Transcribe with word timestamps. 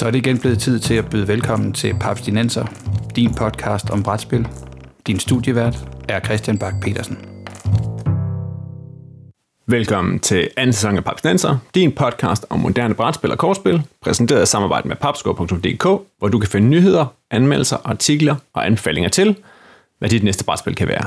Så 0.00 0.06
er 0.06 0.10
det 0.10 0.18
igen 0.18 0.38
blevet 0.38 0.58
tid 0.58 0.78
til 0.78 0.94
at 0.94 1.10
byde 1.10 1.28
velkommen 1.28 1.72
til 1.72 1.94
Papstinenser, 2.00 2.66
din 3.16 3.34
podcast 3.34 3.90
om 3.90 4.02
brætspil. 4.02 4.48
Din 5.06 5.18
studievært 5.18 5.78
er 6.08 6.20
Christian 6.20 6.58
Bak 6.58 6.74
petersen 6.82 7.18
Velkommen 9.66 10.20
til 10.20 10.50
anden 10.56 10.72
sæson 10.72 10.96
af 10.96 11.04
Papstinenser, 11.04 11.58
din 11.74 11.92
podcast 11.92 12.46
om 12.50 12.60
moderne 12.60 12.94
brætspil 12.94 13.30
og 13.30 13.38
kortspil, 13.38 13.82
præsenteret 14.00 14.42
i 14.42 14.46
samarbejde 14.46 14.88
med 14.88 14.96
papscore.dk, 14.96 15.82
hvor 16.18 16.28
du 16.28 16.38
kan 16.38 16.48
finde 16.48 16.68
nyheder, 16.68 17.06
anmeldelser, 17.30 17.76
artikler 17.84 18.36
og 18.52 18.66
anbefalinger 18.66 19.10
til, 19.10 19.36
hvad 19.98 20.08
dit 20.08 20.22
næste 20.22 20.44
brætspil 20.44 20.74
kan 20.74 20.88
være. 20.88 21.06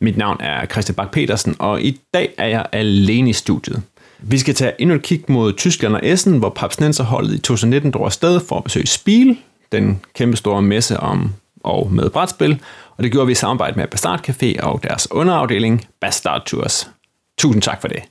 Mit 0.00 0.16
navn 0.16 0.36
er 0.40 0.66
Christian 0.66 0.96
Bak 0.96 1.10
petersen 1.10 1.56
og 1.58 1.82
i 1.82 2.00
dag 2.14 2.34
er 2.38 2.46
jeg 2.46 2.66
alene 2.72 3.30
i 3.30 3.32
studiet. 3.32 3.82
Vi 4.22 4.38
skal 4.38 4.54
tage 4.54 4.72
endnu 4.78 4.94
et 4.96 5.02
kig 5.02 5.24
mod 5.28 5.52
Tyskland 5.52 5.94
og 5.94 6.00
Essen, 6.02 6.38
hvor 6.38 6.48
Papsnenserholdet 6.48 7.34
i 7.34 7.38
2019 7.38 7.90
drog 7.90 8.06
afsted 8.06 8.40
for 8.48 8.56
at 8.56 8.64
besøge 8.64 8.86
Spiel, 8.86 9.38
den 9.72 10.00
kæmpestore 10.14 10.62
messe 10.62 11.00
om 11.00 11.32
og 11.64 11.92
med 11.92 12.10
brætspil, 12.10 12.60
og 12.96 13.04
det 13.04 13.12
gjorde 13.12 13.26
vi 13.26 13.32
i 13.32 13.34
samarbejde 13.34 13.78
med 13.78 13.86
Bastard 13.86 14.28
Café 14.28 14.62
og 14.62 14.82
deres 14.82 15.08
underafdeling 15.10 15.86
Bastard 16.00 16.46
Tours. 16.46 16.90
Tusind 17.38 17.62
tak 17.62 17.80
for 17.80 17.88
det. 17.88 18.02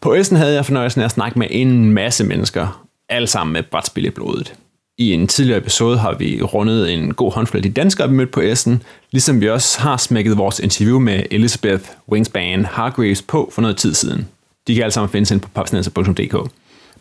På 0.00 0.14
Essen 0.14 0.36
havde 0.36 0.54
jeg 0.54 0.66
fornøjelsen 0.66 1.00
af 1.00 1.04
at 1.04 1.10
snakke 1.10 1.38
med 1.38 1.46
en 1.50 1.90
masse 1.90 2.24
mennesker, 2.24 2.86
alle 3.08 3.26
sammen 3.26 3.52
med 3.52 3.62
brætspil 3.62 4.04
i 4.04 4.10
blodet. 4.10 4.54
I 4.98 5.12
en 5.12 5.26
tidligere 5.26 5.58
episode 5.58 5.98
har 5.98 6.14
vi 6.14 6.42
rundet 6.42 6.92
en 6.92 7.14
god 7.14 7.32
håndfuld 7.32 7.58
af 7.58 7.62
de 7.62 7.80
danskere, 7.80 8.08
vi 8.08 8.14
mødte 8.14 8.32
på 8.32 8.40
Essen, 8.40 8.82
ligesom 9.10 9.40
vi 9.40 9.48
også 9.48 9.80
har 9.80 9.96
smækket 9.96 10.38
vores 10.38 10.60
interview 10.60 10.98
med 10.98 11.22
Elizabeth 11.30 11.84
Wingspan 12.08 12.64
Hargreaves 12.64 13.22
på 13.22 13.50
for 13.52 13.62
noget 13.62 13.76
tid 13.76 13.94
siden. 13.94 14.28
De 14.66 14.74
kan 14.74 14.82
alle 14.82 14.92
sammen 14.92 15.10
findes 15.10 15.30
ind 15.30 15.40
på 15.40 15.48
papsnenser.dk. 15.48 16.50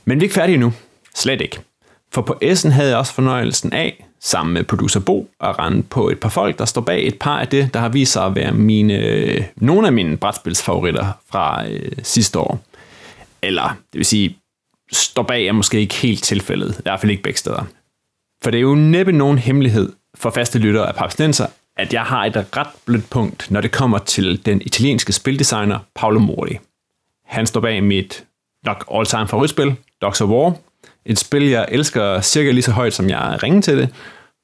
Men 0.06 0.19
vi 0.19 0.22
er 0.22 0.23
ikke 0.23 0.36
færdige 0.36 0.58
nu. 0.58 0.73
Slet 1.16 1.42
ikke. 1.42 1.59
For 2.11 2.22
på 2.22 2.38
Essen 2.42 2.72
havde 2.72 2.89
jeg 2.89 2.97
også 2.97 3.14
fornøjelsen 3.14 3.73
af, 3.73 4.06
sammen 4.22 4.53
med 4.53 4.64
producer 4.64 5.00
Bo, 5.00 5.30
at 5.42 5.59
rende 5.59 5.84
på 5.84 6.09
et 6.09 6.19
par 6.19 6.30
folk, 6.30 6.59
der 6.59 6.66
står 6.66 6.81
bag 6.81 7.08
et 7.08 7.19
par 7.19 7.39
af 7.39 7.47
det, 7.47 7.73
der 7.73 7.80
har 7.80 7.89
vist 7.89 8.11
sig 8.11 8.25
at 8.25 8.36
være 8.36 8.52
mine, 8.52 8.94
øh, 8.94 9.44
nogle 9.56 9.88
af 9.88 9.94
mine 9.94 10.17
brætspilsfavoritter 10.17 11.11
fra 11.31 11.67
øh, 11.67 11.91
sidste 12.03 12.39
år. 12.39 12.59
Eller, 13.41 13.64
det 13.64 13.97
vil 13.97 14.06
sige, 14.06 14.38
står 14.91 15.23
bag 15.23 15.47
er 15.47 15.52
måske 15.52 15.80
ikke 15.80 15.95
helt 15.95 16.23
tilfældet, 16.23 16.75
i 16.80 16.81
hvert 16.81 17.00
fald 17.00 17.11
ikke 17.11 17.23
begge 17.23 17.39
steder. 17.39 17.66
For 18.44 18.52
det 18.52 18.58
er 18.58 18.61
jo 18.61 18.75
næppe 18.75 19.11
nogen 19.11 19.38
hemmelighed 19.38 19.91
for 20.16 20.30
faste 20.30 20.59
lyttere 20.59 20.88
af 20.88 20.95
Papstenser, 20.95 21.47
at 21.78 21.94
jeg 21.94 22.02
har 22.02 22.25
et 22.25 22.58
ret 22.58 22.67
blødt 22.86 23.09
punkt, 23.09 23.52
når 23.52 23.61
det 23.61 23.72
kommer 23.72 23.97
til 23.97 24.45
den 24.45 24.61
italienske 24.61 25.14
spildesigner 25.14 25.80
Paolo 25.95 26.19
Mori. 26.19 26.58
Han 27.34 27.48
står 27.48 27.62
bag 27.62 27.84
mit 27.84 28.23
nok 28.66 28.86
all-time 28.94 29.28
favoritspil, 29.28 29.76
Dogs 30.02 30.22
of 30.22 30.30
War. 30.30 30.56
Et 31.06 31.20
spil, 31.20 31.44
jeg 31.50 31.66
elsker 31.72 32.22
cirka 32.22 32.52
lige 32.52 32.64
så 32.64 32.72
højt, 32.72 32.94
som 32.94 33.09
jeg 33.09 33.40
ringer 33.44 33.62
til 33.62 33.78
det. 33.78 33.90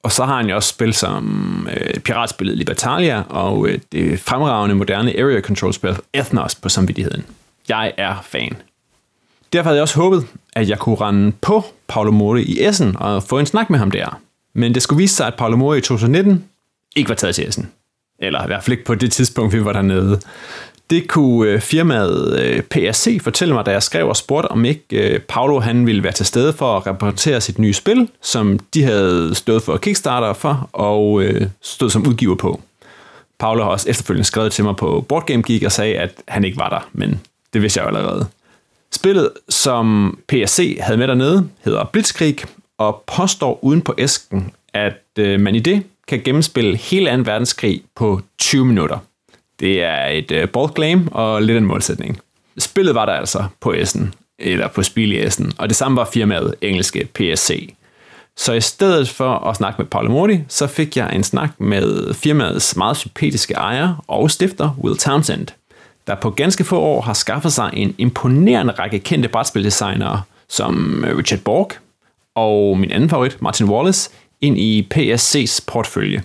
Og 0.04 0.12
så 0.12 0.26
har 0.26 0.38
han 0.38 0.50
jo 0.50 0.56
også 0.56 0.70
spil 0.70 0.94
som 0.94 1.68
øh, 1.72 2.00
piratspillet 2.00 2.58
Libertalia 2.58 3.24
og 3.30 3.68
øh, 3.68 3.80
det 3.92 4.20
fremragende 4.20 4.76
moderne 4.76 5.20
area 5.20 5.42
control 5.42 5.74
spil 5.74 5.98
Ethnos 6.14 6.56
på 6.56 6.70
samvittigheden. 6.70 7.26
Jeg 7.70 7.94
er 7.98 8.16
fan. 8.24 8.56
Derfor 9.54 9.64
havde 9.64 9.78
jeg 9.78 9.82
også 9.82 10.00
håbet, 10.00 10.28
at 10.54 10.70
jeg 10.70 10.80
kunne 10.80 10.96
rende 10.96 11.32
på 11.42 11.64
Paolo 11.88 12.12
Mori 12.12 12.42
i 12.42 12.66
Essen 12.66 12.96
og 12.98 13.24
få 13.24 13.40
en 13.40 13.46
snak 13.46 13.70
med 13.70 13.80
ham 13.80 13.92
der. 13.92 14.22
Men 14.54 14.74
det 14.74 14.82
skulle 14.82 14.98
vise 14.98 15.16
sig, 15.16 15.28
at 15.28 15.36
Paolo 15.36 15.56
Mori 15.56 15.78
i 15.78 15.82
2019 15.82 16.46
ikke 16.96 17.10
var 17.10 17.16
taget 17.16 17.36
til 17.36 17.48
Essen. 17.48 17.72
Eller 18.20 18.44
i 18.44 18.48
hvert 18.48 18.64
fald 18.64 18.72
ikke 18.72 18.86
på 18.86 18.96
det 18.96 19.12
tidspunkt, 19.12 19.54
vi 19.54 19.66
var 19.66 19.74
dernede. 19.74 20.20
Det 20.90 21.08
kunne 21.08 21.50
øh, 21.50 21.62
firmaet 21.62 22.40
øh, 22.40 22.62
PSC 22.62 23.22
fortælle 23.22 23.54
mig, 23.54 23.66
da 23.66 23.72
jeg 23.72 23.84
skrev 23.84 24.10
og 24.10 24.16
spurgte, 24.16 24.48
om 24.48 24.66
ikke 24.66 24.84
øh, 24.92 25.20
Paolo 25.20 25.60
han 25.60 25.86
ville 25.86 26.04
være 26.04 26.12
til 26.12 26.26
stede 26.26 26.54
for 26.54 26.78
at 26.78 26.88
rapportere 26.88 27.42
sit 27.42 27.60
nye 27.60 27.74
spil, 27.74 28.10
som 28.22 28.60
de 28.74 28.84
havde 28.84 29.36
stået 29.36 29.64
for 29.64 29.78
Kickstarter 29.78 30.34
for 30.34 30.70
og 30.74 31.24
stod 31.62 31.90
som 31.90 32.08
udgiver 32.08 32.36
på. 32.36 32.62
Paolo 33.40 33.64
har 33.64 33.70
også 33.70 33.90
efterfølgende 33.90 34.28
skrevet 34.28 34.52
til 34.52 34.64
mig 34.64 34.76
på 34.76 35.06
Boardgame 35.10 35.44
Geek 35.44 35.64
og 35.64 35.72
sagde, 35.72 35.98
at 35.98 36.12
han 36.28 36.44
ikke 36.44 36.58
var 36.58 36.70
der, 36.70 36.90
men 36.94 37.22
det 37.54 37.62
vidste 37.62 37.80
jeg 37.80 37.92
jo 37.92 37.98
allerede. 37.98 38.28
Spillet, 38.92 39.30
som 39.50 40.18
PSC 40.28 40.78
havde 40.82 40.98
med 40.98 41.08
dernede, 41.08 41.50
hedder 41.64 41.84
Blitzkrieg 41.84 42.38
og 42.78 43.04
påstår 43.18 43.60
uden 43.62 43.82
på 43.82 43.96
æsken, 43.98 44.52
at 44.74 45.18
man 45.18 45.56
i 45.56 45.60
det 45.60 45.84
kan 46.08 46.22
gennemspille 46.26 46.78
hele 46.78 47.18
2. 47.18 47.22
verdenskrig 47.26 47.82
på 47.96 48.22
20 48.38 48.66
minutter. 48.66 48.98
Det 49.60 49.84
er 49.84 50.06
et 50.06 50.32
uh, 50.32 50.50
bold 50.50 50.72
claim 50.76 51.08
og 51.12 51.42
lidt 51.42 51.58
en 51.58 51.66
målsætning. 51.66 52.20
Spillet 52.58 52.96
var 52.96 53.06
der 53.06 53.14
altså 53.14 53.44
på 53.60 53.74
S'en, 53.74 54.06
eller 54.40 54.68
på 54.68 54.84
Spil 54.84 55.12
i 55.12 55.26
S'en, 55.26 55.52
og 55.58 55.70
det 55.70 55.76
samme 55.76 55.98
var 55.98 56.10
firmaet 56.14 56.56
engelske 56.62 57.08
PSC. 57.14 57.74
Så 58.38 58.54
i 58.54 58.62
stedet 58.62 59.10
for 59.10 59.30
at 59.30 59.56
snakke 59.56 59.82
med 59.82 59.86
Paolo 59.86 60.10
Morty, 60.10 60.36
så 60.48 60.68
fik 60.68 60.98
jeg 60.98 61.16
en 61.16 61.24
snak 61.24 61.50
med 61.58 62.14
firmaets 62.14 62.76
meget 62.76 62.98
sympatiske 62.98 63.54
ejer 63.54 64.04
og 64.08 64.32
stifter, 64.32 64.76
Will 64.84 64.98
Townsend, 64.98 65.48
der 66.08 66.16
på 66.16 66.30
ganske 66.30 66.64
få 66.64 66.80
år 66.80 67.02
har 67.02 67.14
skaffet 67.14 67.54
sig 67.54 67.70
en 67.74 67.96
imponerende 67.98 68.74
række 68.74 69.00
kendte 69.00 69.30
brætspildesignere, 69.30 70.22
som 70.50 71.06
øh, 71.08 71.18
Richard 71.18 71.40
Borg 71.40 71.72
og 72.36 72.78
min 72.78 72.92
anden 72.92 73.10
favorit, 73.10 73.42
Martin 73.42 73.70
Wallace, 73.70 74.10
ind 74.42 74.58
i 74.58 74.88
PSC's 74.96 75.64
portfølje. 75.68 76.24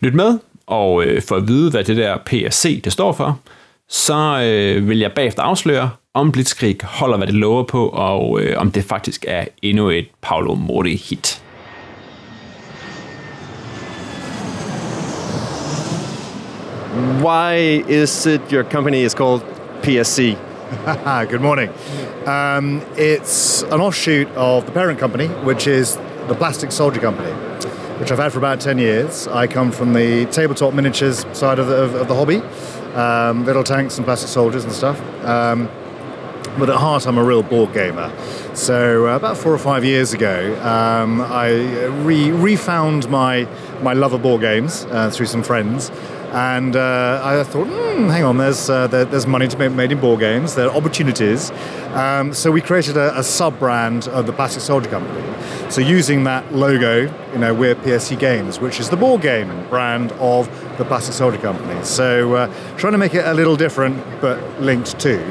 Lyt 0.00 0.14
med, 0.14 0.38
og 0.70 1.04
øh, 1.04 1.22
for 1.22 1.36
at 1.36 1.48
vide, 1.48 1.70
hvad 1.70 1.84
det 1.84 1.96
der 1.96 2.16
PSC 2.26 2.82
det 2.82 2.92
står 2.92 3.12
for, 3.12 3.38
så 3.88 4.42
øh, 4.42 4.88
vil 4.88 4.98
jeg 4.98 5.12
bagefter 5.12 5.42
afsløre, 5.42 5.90
om 6.14 6.32
Blitzkrieg 6.32 6.76
holder, 6.82 7.16
hvad 7.16 7.26
det 7.26 7.34
lover 7.34 7.62
på, 7.62 7.88
og 7.88 8.40
øh, 8.40 8.58
om 8.58 8.70
det 8.70 8.84
faktisk 8.84 9.24
er 9.28 9.44
endnu 9.62 9.88
et 9.88 10.06
Paolo 10.22 10.54
Mori-hit. 10.54 11.42
Why 17.22 17.84
is 17.88 18.26
it 18.26 18.40
your 18.52 18.62
company 18.62 19.04
is 19.04 19.12
called 19.12 19.42
PSC? 19.82 20.36
Good 21.30 21.40
morning. 21.40 21.70
Um, 22.26 22.82
it's 22.96 23.62
an 23.62 23.80
offshoot 23.80 24.28
of 24.36 24.64
the 24.64 24.72
parent 24.72 24.98
company, 25.00 25.26
which 25.26 25.66
is 25.66 25.98
the 26.28 26.34
Plastic 26.34 26.72
Soldier 26.72 27.00
Company. 27.00 27.49
Which 28.00 28.10
I've 28.10 28.18
had 28.18 28.32
for 28.32 28.38
about 28.38 28.60
10 28.60 28.78
years. 28.78 29.28
I 29.28 29.46
come 29.46 29.70
from 29.70 29.92
the 29.92 30.24
tabletop 30.26 30.72
miniatures 30.72 31.26
side 31.34 31.58
of 31.58 31.66
the, 31.66 31.76
of, 31.76 31.94
of 31.94 32.08
the 32.08 32.14
hobby, 32.14 32.38
um, 32.94 33.44
little 33.44 33.62
tanks 33.62 33.98
and 33.98 34.06
plastic 34.06 34.30
soldiers 34.30 34.64
and 34.64 34.72
stuff. 34.72 34.98
Um, 35.22 35.68
but 36.58 36.70
at 36.70 36.76
heart, 36.76 37.06
I'm 37.06 37.18
a 37.18 37.22
real 37.22 37.42
board 37.42 37.74
gamer. 37.74 38.10
So 38.54 39.06
uh, 39.06 39.16
about 39.16 39.36
four 39.36 39.52
or 39.52 39.58
five 39.58 39.84
years 39.84 40.14
ago, 40.14 40.58
um, 40.62 41.20
I 41.20 41.50
re- 42.02 42.32
refound 42.32 43.08
my 43.10 43.46
my 43.82 43.92
love 43.92 44.12
of 44.12 44.22
board 44.22 44.40
games 44.40 44.84
uh, 44.90 45.10
through 45.10 45.26
some 45.26 45.42
friends, 45.42 45.90
and 46.32 46.76
uh, 46.76 47.20
I 47.24 47.42
thought, 47.42 47.66
hmm, 47.66 48.08
hang 48.08 48.24
on, 48.24 48.36
there's 48.36 48.70
uh, 48.70 48.86
there, 48.86 49.04
there's 49.04 49.26
money 49.26 49.48
to 49.48 49.56
be 49.56 49.68
made 49.68 49.92
in 49.92 50.00
board 50.00 50.20
games. 50.20 50.54
There 50.54 50.68
are 50.68 50.76
opportunities. 50.76 51.50
Um, 51.94 52.32
so 52.32 52.52
we 52.52 52.60
created 52.60 52.96
a, 52.96 53.18
a 53.18 53.22
sub 53.22 53.58
brand 53.58 54.06
of 54.08 54.26
the 54.26 54.32
Plastic 54.32 54.62
Soldier 54.62 54.88
Company. 54.88 55.26
So 55.70 55.80
using 55.80 56.24
that 56.24 56.52
logo, 56.54 57.12
you 57.32 57.38
know, 57.38 57.52
we're 57.52 57.74
PSC 57.74 58.18
Games, 58.18 58.60
which 58.60 58.78
is 58.80 58.90
the 58.90 58.96
board 58.96 59.22
game 59.22 59.68
brand 59.68 60.12
of 60.12 60.48
the 60.78 60.84
Plastic 60.84 61.14
Soldier 61.14 61.38
Company. 61.38 61.82
So 61.84 62.34
uh, 62.34 62.76
trying 62.76 62.92
to 62.92 62.98
make 62.98 63.14
it 63.14 63.24
a 63.24 63.34
little 63.34 63.56
different, 63.56 64.02
but 64.20 64.60
linked 64.60 64.98
to. 65.00 65.22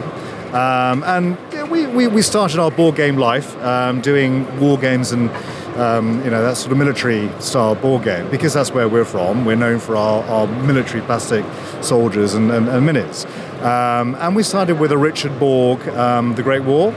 Um, 0.50 1.04
and 1.04 1.38
we, 1.70 1.86
we, 1.86 2.08
we, 2.08 2.24
started 2.24 2.60
our 2.60 2.72
board 2.72 2.96
game 2.96 3.18
life 3.18 3.56
um, 3.64 4.02
doing 4.02 4.60
war 4.60 4.80
games 4.80 5.12
and 5.12 5.30
um, 5.80 6.24
you 6.24 6.30
know, 6.30 6.42
that 6.42 6.58
sort 6.58 6.72
of 6.72 6.78
military 6.78 7.30
style 7.40 7.76
board 7.76 8.04
game 8.04 8.30
because 8.30 8.54
that's 8.54 8.72
where 8.72 8.90
we're 8.90 9.06
from. 9.06 9.46
We're 9.46 9.56
known 9.56 9.80
for 9.80 9.96
our, 9.96 10.24
our 10.24 10.48
military 10.64 11.02
plastic 11.02 11.46
soldiers 11.82 12.34
and, 12.34 12.52
and, 12.52 12.68
and 12.68 12.88
minis. 12.88 13.26
Um, 13.64 14.16
and 14.16 14.36
we 14.36 14.44
started 14.44 14.80
with 14.80 14.92
a 14.92 14.98
Richard 14.98 15.38
Borg, 15.40 15.86
um, 15.90 16.36
The 16.36 16.44
Great 16.44 16.64
War. 16.64 16.92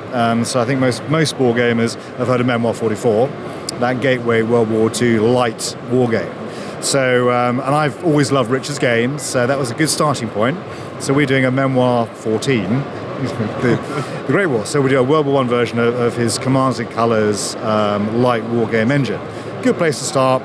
So 0.45 0.61
I 0.61 0.65
think 0.65 0.81
most, 0.81 1.03
most 1.09 1.39
board 1.39 1.57
gamers 1.57 1.95
have 2.17 2.29
heard 2.29 2.41
of 2.41 2.47
Memoir 2.47 2.75
44, 2.75 3.29
that 3.79 4.01
gateway 4.01 4.43
World 4.43 4.71
War 4.71 4.91
II 4.95 5.19
light 5.21 5.77
war 5.91 6.09
game. 6.09 6.33
So, 6.83 7.31
um, 7.31 7.61
and 7.61 7.75
I've 7.75 8.05
always 8.05 8.33
loved 8.33 8.51
Richard's 8.51 8.81
games, 8.81 9.23
so 9.23 9.47
that 9.47 9.57
was 9.57 9.71
a 9.71 9.75
good 9.75 9.89
starting 9.89 10.29
point. 10.29 10.59
So 11.01 11.15
we're 11.15 11.27
doing 11.27 11.45
a 11.45 11.51
Memoir 11.51 12.07
14, 12.07 12.67
the, 13.29 14.25
Great 14.27 14.47
War. 14.47 14.65
So 14.67 14.81
we 14.81 14.91
do 14.91 14.99
a 14.99 15.03
World 15.03 15.27
War 15.27 15.37
One 15.37 15.49
version 15.49 15.79
of, 15.79 15.95
of 15.95 16.17
his 16.17 16.39
Commands 16.39 16.79
and 16.79 16.91
Colours 16.91 17.55
um, 17.57 18.23
light 18.23 18.45
war 18.45 18.67
game 18.67 18.91
engine. 18.91 19.21
Good 19.63 19.77
place 19.77 19.99
to 19.99 20.05
start. 20.05 20.43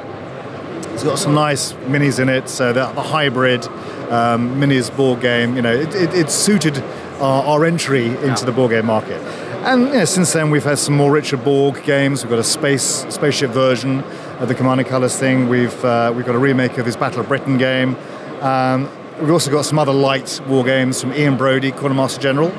It's 0.94 1.04
got 1.04 1.20
some 1.20 1.36
nice 1.36 1.74
minis 1.74 2.20
in 2.20 2.30
it, 2.30 2.50
so 2.50 2.74
the, 2.74 2.88
the 2.94 3.04
hybrid 3.04 3.68
um, 4.10 4.60
minis 4.60 4.96
board 4.96 5.22
game, 5.22 5.56
you 5.56 5.62
know, 5.62 5.74
it, 5.74 5.94
it, 5.94 6.14
it 6.14 6.32
suited 6.32 6.78
our, 7.20 7.44
our, 7.44 7.66
entry 7.66 8.08
into 8.08 8.26
yeah. 8.26 8.46
the 8.46 8.52
board 8.52 8.72
game 8.72 8.86
market. 8.86 9.22
And 9.66 9.88
you 9.88 9.94
know, 9.94 10.06
since 10.06 10.34
then, 10.34 10.50
we've 10.50 10.64
had 10.64 10.80
some 10.80 10.96
more 10.96 11.12
Richard 11.12 11.44
Borg 11.44 11.84
games. 11.84 12.24
We've 12.24 12.30
got 12.30 12.40
a 12.40 12.44
space 12.44 13.06
spaceship 13.10 13.52
version 13.52 14.04
of 14.40 14.48
the 14.48 14.56
Command 14.56 14.80
and 14.80 14.90
Colours 14.90 15.18
thing. 15.18 15.50
We've 15.50 15.86
uh, 15.86 16.14
we've 16.16 16.26
got 16.26 16.36
a 16.36 16.40
remake 16.40 16.78
of 16.78 16.86
his 16.86 16.96
Battle 16.96 17.20
of 17.20 17.28
Britain 17.28 17.58
game. 17.58 17.96
Um, 18.42 18.90
We've 19.20 19.32
also 19.32 19.50
got 19.50 19.66
some 19.66 19.80
other 19.80 19.94
light 19.94 20.40
war 20.48 20.64
games 20.64 21.02
from 21.02 21.12
Ian 21.12 21.38
Brody, 21.38 21.72
Quartermaster 21.72 22.22
General, 22.22 22.52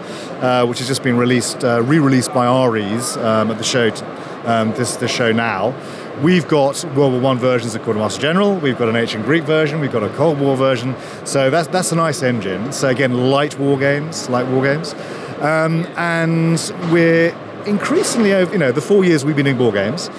uh, 0.42 0.66
which 0.66 0.80
has 0.80 0.88
just 0.88 1.04
been 1.04 1.16
released, 1.16 1.62
uh, 1.62 1.82
re-released 1.82 2.34
by 2.34 2.46
Ares 2.46 3.16
um, 3.16 3.52
at 3.52 3.58
the 3.58 3.64
show 3.64 3.90
t- 3.90 4.04
um, 4.44 4.72
this 4.72 4.96
this 4.96 5.10
show 5.10 5.30
now. 5.30 5.72
We've 6.20 6.48
got 6.48 6.84
World 6.96 7.12
War 7.12 7.20
One 7.20 7.38
versions 7.38 7.76
of 7.76 7.82
Quartermaster 7.82 8.20
General. 8.20 8.56
We've 8.56 8.76
got 8.76 8.88
an 8.88 8.96
ancient 8.96 9.24
Greek 9.24 9.44
version. 9.44 9.78
We've 9.78 9.92
got 9.92 10.02
a 10.02 10.08
Cold 10.16 10.40
War 10.40 10.56
version. 10.56 10.96
So 11.24 11.48
that's 11.48 11.68
that's 11.68 11.92
a 11.92 11.96
nice 11.96 12.24
engine. 12.24 12.72
So 12.72 12.88
again, 12.88 13.30
light 13.30 13.56
war 13.56 13.78
games, 13.78 14.28
light 14.28 14.48
war 14.48 14.64
games, 14.64 14.94
um, 15.38 15.86
and 15.96 16.58
we're 16.90 17.36
increasingly 17.66 18.34
over. 18.34 18.50
You 18.52 18.58
know, 18.58 18.72
the 18.72 18.80
four 18.80 19.04
years 19.04 19.24
we've 19.24 19.36
been 19.36 19.44
doing 19.44 19.58
war 19.58 19.70
games, 19.72 20.10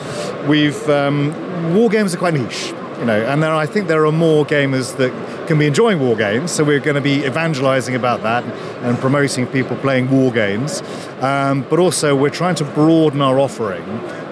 we've 0.48 0.90
um, 0.90 1.76
war 1.76 1.90
games 1.90 2.16
are 2.16 2.18
quite 2.18 2.34
niche. 2.34 2.74
You 3.00 3.06
know, 3.06 3.22
and 3.22 3.42
there 3.42 3.56
I 3.56 3.66
think 3.66 3.88
there 3.88 4.06
are 4.06 4.12
more 4.12 4.46
gamers 4.46 4.98
that 4.98 5.48
can 5.48 5.58
be 5.58 5.66
enjoying 5.66 6.02
war 6.02 6.18
games. 6.18 6.52
So 6.52 6.66
we're 6.66 6.82
going 6.82 6.96
to 6.96 7.02
be 7.02 7.26
evangelizing 7.26 7.96
about 7.96 8.24
that 8.24 8.44
and 8.84 8.98
promoting 8.98 9.48
people 9.48 9.78
playing 9.78 10.12
war 10.12 10.34
games. 10.34 10.84
Um, 11.22 11.66
but 11.70 11.80
also 11.80 12.14
we're 12.14 12.30
trying 12.30 12.56
to 12.56 12.66
broaden 12.66 13.22
our 13.22 13.40
offering 13.40 13.84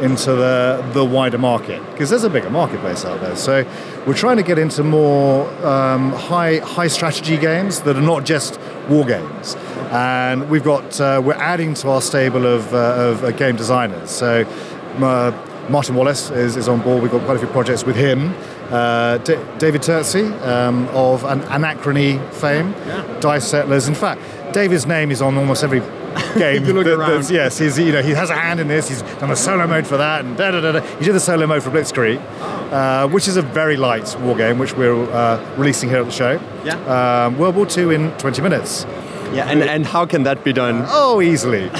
into 0.01 0.35
the, 0.35 0.85
the 0.93 1.05
wider 1.05 1.37
market 1.37 1.81
because 1.91 2.09
there's 2.09 2.25
a 2.25 2.29
bigger 2.29 2.49
marketplace 2.49 3.05
out 3.05 3.21
there. 3.21 3.37
So 3.37 3.65
we're 4.05 4.13
trying 4.13 4.37
to 4.37 4.43
get 4.43 4.59
into 4.59 4.83
more 4.83 5.47
um, 5.65 6.11
high 6.11 6.57
high 6.57 6.87
strategy 6.87 7.37
games 7.37 7.81
that 7.83 7.95
are 7.95 8.01
not 8.01 8.25
just 8.25 8.59
war 8.89 9.05
games. 9.05 9.55
And 9.91 10.49
we've 10.49 10.63
got 10.63 10.99
uh, 10.99 11.21
we're 11.23 11.33
adding 11.35 11.73
to 11.75 11.89
our 11.89 12.01
stable 12.01 12.45
of, 12.45 12.73
uh, 12.73 12.77
of 12.77 13.23
uh, 13.23 13.31
game 13.31 13.55
designers. 13.55 14.11
So. 14.11 14.45
Uh, 14.97 15.31
Martin 15.69 15.95
Wallace 15.95 16.29
is, 16.31 16.55
is 16.55 16.69
on 16.69 16.81
board. 16.81 17.03
We've 17.03 17.11
got 17.11 17.25
quite 17.25 17.35
a 17.35 17.39
few 17.39 17.49
projects 17.49 17.83
with 17.83 17.97
him. 17.97 18.33
Uh, 18.71 19.17
D- 19.19 19.37
David 19.59 19.81
Turczi 19.81 20.31
um, 20.45 20.87
of 20.89 21.23
an- 21.23 21.41
Anachrony 21.43 22.19
fame, 22.33 22.73
Yeah. 22.85 23.19
Dice 23.19 23.47
Settlers. 23.47 23.87
In 23.87 23.95
fact, 23.95 24.21
David's 24.53 24.85
name 24.85 25.11
is 25.11 25.21
on 25.21 25.37
almost 25.37 25.63
every 25.63 25.79
game. 26.37 26.65
You 26.65 26.73
look 26.73 26.85
that- 26.85 26.95
around. 26.99 27.29
yes, 27.29 27.57
he's, 27.57 27.77
you 27.79 27.91
know, 27.91 28.01
he 28.01 28.11
has 28.11 28.29
a 28.29 28.35
hand 28.35 28.59
in 28.59 28.67
this. 28.67 28.89
He's 28.89 29.01
done 29.19 29.29
the 29.29 29.35
solo 29.35 29.67
mode 29.67 29.87
for 29.87 29.97
that, 29.97 30.25
and 30.25 30.35
da 30.35 30.51
da 30.51 30.59
da 30.61 30.71
da. 30.73 30.81
He 30.99 31.05
did 31.05 31.13
the 31.15 31.19
solo 31.19 31.47
mode 31.47 31.63
for 31.63 31.69
Blitzkrieg, 31.69 32.19
uh, 32.71 33.07
which 33.07 33.27
is 33.27 33.37
a 33.37 33.41
very 33.41 33.77
light 33.77 34.15
war 34.21 34.35
game, 34.35 34.57
which 34.59 34.73
we're 34.75 35.01
uh, 35.11 35.39
releasing 35.57 35.89
here 35.89 35.99
at 35.99 36.05
the 36.05 36.11
show. 36.11 36.39
Yeah. 36.65 37.25
Um, 37.25 37.37
World 37.37 37.55
War 37.55 37.67
II 37.69 37.95
in 37.95 38.11
20 38.17 38.41
minutes. 38.41 38.85
Yeah, 39.33 39.45
and, 39.49 39.61
and 39.61 39.85
how 39.85 40.05
can 40.05 40.23
that 40.23 40.45
be 40.45 40.53
done? 40.53 40.85
Oh, 40.87 41.21
easily. 41.21 41.67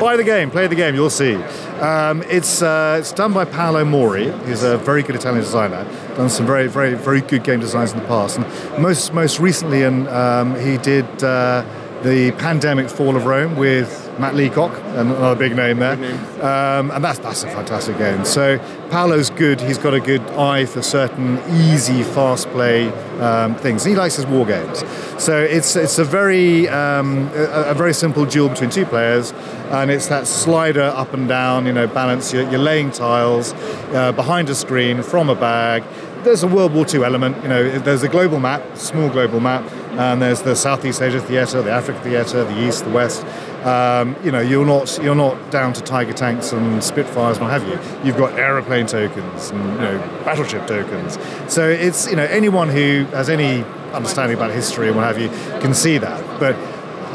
Buy 0.00 0.16
the 0.16 0.22
game, 0.24 0.50
play 0.50 0.66
the 0.68 0.74
game, 0.74 0.94
you'll 0.94 1.10
see. 1.10 1.34
Um, 1.80 2.22
it's, 2.22 2.62
uh, 2.62 2.96
it's 2.98 3.12
done 3.12 3.34
by 3.34 3.44
Paolo 3.44 3.84
Mori, 3.84 4.30
who's 4.30 4.62
a 4.62 4.78
very 4.78 5.02
good 5.02 5.14
Italian 5.14 5.42
designer. 5.44 5.84
Done 6.16 6.28
some 6.28 6.46
very, 6.46 6.68
very, 6.68 6.94
very 6.94 7.20
good 7.22 7.42
game 7.42 7.60
designs 7.60 7.92
in 7.92 7.98
the 7.98 8.06
past. 8.06 8.38
And 8.38 8.82
most, 8.82 9.14
most 9.14 9.40
recently, 9.40 9.82
and 9.82 10.08
um, 10.08 10.54
he 10.60 10.76
did 10.78 11.06
uh, 11.24 11.64
the 12.02 12.32
Pandemic 12.32 12.88
Fall 12.88 13.16
of 13.16 13.26
Rome 13.26 13.56
with 13.56 14.02
Matt 14.18 14.34
Leacock, 14.34 14.76
another 14.96 15.34
big 15.34 15.56
name 15.56 15.78
there. 15.78 15.94
Um, 16.42 16.90
and 16.90 17.02
that's, 17.02 17.18
that's 17.18 17.44
a 17.44 17.48
fantastic 17.48 17.96
game. 17.98 18.24
So 18.24 18.58
Paolo's 18.90 19.30
good. 19.30 19.60
He's 19.60 19.78
got 19.78 19.94
a 19.94 20.00
good 20.00 20.20
eye 20.32 20.66
for 20.66 20.82
certain 20.82 21.38
easy, 21.48 22.02
fast 22.02 22.48
play 22.50 22.88
um, 23.20 23.54
things. 23.54 23.84
He 23.84 23.94
likes 23.94 24.16
his 24.16 24.26
war 24.26 24.44
games. 24.44 24.84
So 25.22 25.40
it's 25.40 25.76
it's 25.76 25.98
a 25.98 26.04
very 26.04 26.68
um, 26.68 27.28
a, 27.34 27.70
a 27.70 27.74
very 27.74 27.94
simple 27.94 28.26
duel 28.26 28.48
between 28.48 28.70
two 28.70 28.84
players, 28.84 29.32
and 29.70 29.90
it's 29.90 30.08
that 30.08 30.26
slider 30.26 30.82
up 30.82 31.14
and 31.14 31.28
down. 31.28 31.66
You 31.66 31.72
know, 31.72 31.86
balance. 31.86 32.32
You're, 32.32 32.50
you're 32.50 32.58
laying 32.58 32.90
tiles 32.90 33.52
uh, 33.92 34.12
behind 34.12 34.50
a 34.50 34.54
screen 34.54 35.02
from 35.02 35.28
a 35.28 35.34
bag. 35.34 35.84
There's 36.24 36.42
a 36.42 36.48
World 36.48 36.74
War 36.74 36.84
II 36.92 37.04
element. 37.04 37.42
You 37.42 37.48
know, 37.48 37.78
there's 37.78 38.02
a 38.02 38.08
global 38.08 38.40
map, 38.40 38.76
small 38.76 39.08
global 39.08 39.40
map, 39.40 39.64
and 39.98 40.22
there's 40.22 40.42
the 40.42 40.56
Southeast 40.56 41.02
Asia 41.02 41.20
theatre, 41.20 41.62
the 41.62 41.70
Africa 41.70 42.00
theatre, 42.00 42.44
the 42.44 42.66
East, 42.66 42.84
the 42.84 42.90
West. 42.90 43.24
Um, 43.64 44.16
you 44.24 44.32
know, 44.32 44.40
you're 44.40 44.66
not 44.66 44.98
you're 45.02 45.14
not 45.14 45.50
down 45.50 45.72
to 45.74 45.82
Tiger 45.82 46.12
tanks 46.12 46.52
and 46.52 46.82
Spitfires 46.82 47.36
and 47.38 47.46
what 47.46 47.52
have 47.52 47.68
you. 47.68 47.78
You've 48.04 48.16
got 48.16 48.38
aeroplane 48.38 48.86
tokens 48.86 49.50
and 49.50 49.62
you 49.74 49.80
know 49.80 49.98
battleship 50.24 50.66
tokens. 50.66 51.18
So 51.52 51.68
it's 51.68 52.08
you 52.08 52.16
know 52.16 52.24
anyone 52.24 52.68
who 52.68 53.04
has 53.12 53.28
any 53.28 53.64
understanding 53.92 54.36
about 54.36 54.50
history 54.50 54.88
and 54.88 54.96
what 54.96 55.04
have 55.04 55.20
you 55.20 55.28
can 55.60 55.74
see 55.74 55.98
that. 55.98 56.40
But 56.40 56.56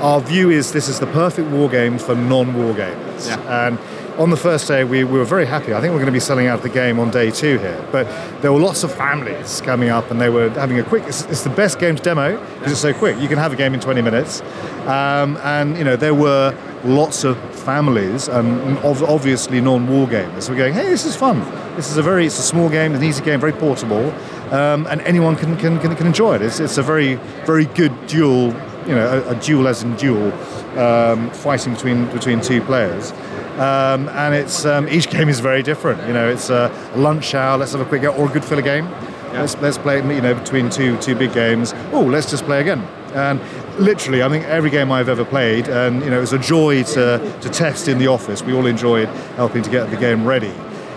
our 0.02 0.22
view 0.22 0.52
is 0.52 0.72
this 0.72 0.88
is 0.88 1.00
the 1.00 1.08
perfect 1.08 1.50
war 1.50 1.70
game 1.70 1.98
for 1.98 2.16
non-war 2.16 2.74
gamers. 2.74 3.28
And 3.48 3.80
on 4.18 4.32
the 4.32 4.38
first 4.38 4.68
day, 4.68 4.84
we, 4.84 5.04
we 5.04 5.20
were 5.20 5.26
very 5.26 5.46
happy. 5.46 5.74
I 5.74 5.82
think 5.82 5.92
we're 5.92 6.00
going 6.00 6.08
to 6.08 6.12
be 6.12 6.20
selling 6.20 6.48
out 6.48 6.64
the 6.64 6.70
game 6.70 7.00
on 7.00 7.12
day 7.12 7.30
two 7.30 7.58
here. 7.60 7.88
But 7.92 8.08
there 8.42 8.52
were 8.52 8.60
lots 8.60 8.84
of 8.84 8.94
families 8.94 9.62
coming 9.62 9.90
up, 9.90 10.10
and 10.10 10.20
they 10.20 10.30
were 10.30 10.50
having 10.50 10.80
a 10.80 10.84
quick. 10.84 11.04
It's, 11.04 11.24
it's 11.26 11.44
the 11.44 11.50
best 11.52 11.80
game 11.80 11.96
to 11.96 12.02
demo 12.02 12.38
because 12.56 12.72
it's 12.72 12.82
so 12.82 12.94
quick. 12.94 13.20
You 13.20 13.28
can 13.28 13.38
have 13.38 13.54
a 13.54 13.56
game 13.56 13.74
in 13.74 13.80
20 13.80 14.02
minutes, 14.02 14.42
um, 14.88 15.38
and 15.38 15.78
you 15.78 15.84
know 15.84 15.96
there 15.96 16.16
were 16.16 16.58
lots 16.84 17.24
of 17.24 17.38
families 17.56 18.28
and 18.28 18.78
obviously 18.80 19.62
non-war 19.62 20.08
gamers. 20.08 20.50
We're 20.50 20.56
going, 20.56 20.74
hey, 20.74 20.90
this 20.90 21.06
is 21.06 21.16
fun. 21.16 21.40
This 21.76 21.92
is 21.92 21.98
a 21.98 22.02
very, 22.04 22.26
it's 22.26 22.40
a 22.40 22.44
small 22.44 22.70
game, 22.70 22.96
an 22.96 23.04
easy 23.04 23.24
game, 23.24 23.40
very 23.40 23.52
portable, 23.52 24.12
um, 24.54 24.88
and 24.88 25.02
anyone 25.02 25.36
can, 25.36 25.58
can, 25.58 25.80
can, 25.80 25.96
can 25.96 26.08
enjoy 26.08 26.36
it. 26.36 26.42
It's, 26.42 26.60
it's 26.60 26.78
a 26.78 26.84
very, 26.84 27.16
very 27.46 27.66
good 27.66 28.08
duel. 28.08 28.54
You 28.88 28.96
know, 28.96 29.22
a, 29.28 29.32
a 29.32 29.36
duel 29.42 29.68
as 29.68 29.84
in 29.84 29.98
duel, 29.98 30.32
um, 30.80 31.30
fighting 31.32 31.74
between 31.74 32.06
between 32.12 32.40
two 32.40 32.62
players. 32.62 33.12
Um, 33.58 34.08
and 34.10 34.36
it's 34.36 34.66
um, 34.66 34.88
each 34.88 35.10
game 35.10 35.30
is 35.30 35.40
very 35.40 35.64
different. 35.64 36.06
You 36.08 36.14
know, 36.14 36.30
it's 36.30 36.50
a 36.50 36.72
lunch 36.96 37.34
hour. 37.34 37.58
Let's 37.58 37.72
have 37.72 37.82
a 37.82 37.86
quick 37.86 38.04
go, 38.04 38.14
or 38.14 38.30
a 38.30 38.32
good 38.32 38.46
filler 38.46 38.62
game. 38.62 38.90
Let's 39.34 39.56
let's 39.58 39.78
play. 39.78 39.98
You 39.98 40.22
know, 40.22 40.36
between 40.36 40.70
two 40.70 40.98
two 41.00 41.16
big 41.16 41.34
games. 41.34 41.74
Oh, 41.92 42.02
let's 42.04 42.30
just 42.30 42.44
play 42.46 42.62
again. 42.62 42.82
And 43.14 43.42
literally, 43.80 44.22
I 44.22 44.30
think 44.30 44.46
every 44.46 44.70
game 44.70 44.92
I've 44.92 45.10
ever 45.10 45.26
played, 45.26 45.68
and 45.68 46.04
you 46.04 46.10
know, 46.10 46.18
it 46.18 46.22
was 46.22 46.34
a 46.34 46.40
joy 46.40 46.84
to 46.84 47.38
to 47.42 47.50
test 47.50 47.88
in 47.88 47.98
the 47.98 48.08
office. 48.08 48.44
We 48.44 48.54
all 48.54 48.66
enjoyed 48.68 49.08
helping 49.36 49.64
to 49.64 49.70
get 49.70 49.90
the 49.90 49.98
game 49.98 50.26
ready. 50.26 50.54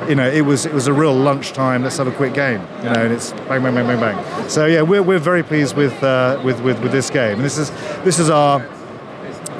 You 0.09 0.15
know, 0.15 0.29
it 0.29 0.43
was 0.43 0.67
it 0.67 0.73
was 0.73 0.87
a 0.87 0.93
real 0.93 1.15
lunchtime. 1.15 1.83
Let's 1.83 1.99
have 1.99 2.09
a 2.09 2.13
quick 2.13 2.35
game. 2.35 2.61
You 2.83 2.91
know, 2.91 3.05
and 3.05 3.13
it's 3.13 3.33
bang 3.33 3.63
bang 3.63 3.75
bang 3.75 3.87
bang 3.87 4.01
bang. 4.01 4.49
So 4.49 4.67
yeah, 4.67 4.83
we're, 4.83 5.03
we're 5.03 5.19
very 5.19 5.43
pleased 5.43 5.77
with, 5.77 6.03
uh, 6.03 6.41
with 6.45 6.61
with 6.63 6.81
with 6.81 6.93
this 6.93 7.11
game. 7.11 7.37
And 7.37 7.45
this 7.45 7.59
is 7.59 7.71
this 8.05 8.19
is 8.19 8.31
our 8.31 8.61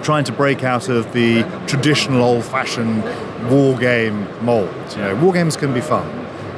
trying 0.03 0.25
to 0.25 0.33
break 0.33 0.65
out 0.65 0.89
of 0.89 1.13
the 1.13 1.43
traditional 1.67 2.23
old-fashioned 2.23 3.03
war 3.51 3.77
game 3.79 4.27
mold. 4.45 4.73
You 4.93 5.03
know, 5.03 5.15
war 5.17 5.33
games 5.33 5.57
can 5.57 5.73
be 5.73 5.81
fun. 5.81 6.09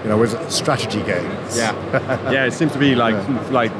You 0.03 0.09
know, 0.09 0.19
with 0.19 0.51
strategy 0.51 1.03
games. 1.03 1.57
Yeah, 1.57 1.73
yeah. 2.33 2.45
It 2.45 2.53
seems 2.53 2.73
to 2.73 2.79
be 2.79 2.97
like 2.97 3.15
like 3.51 3.71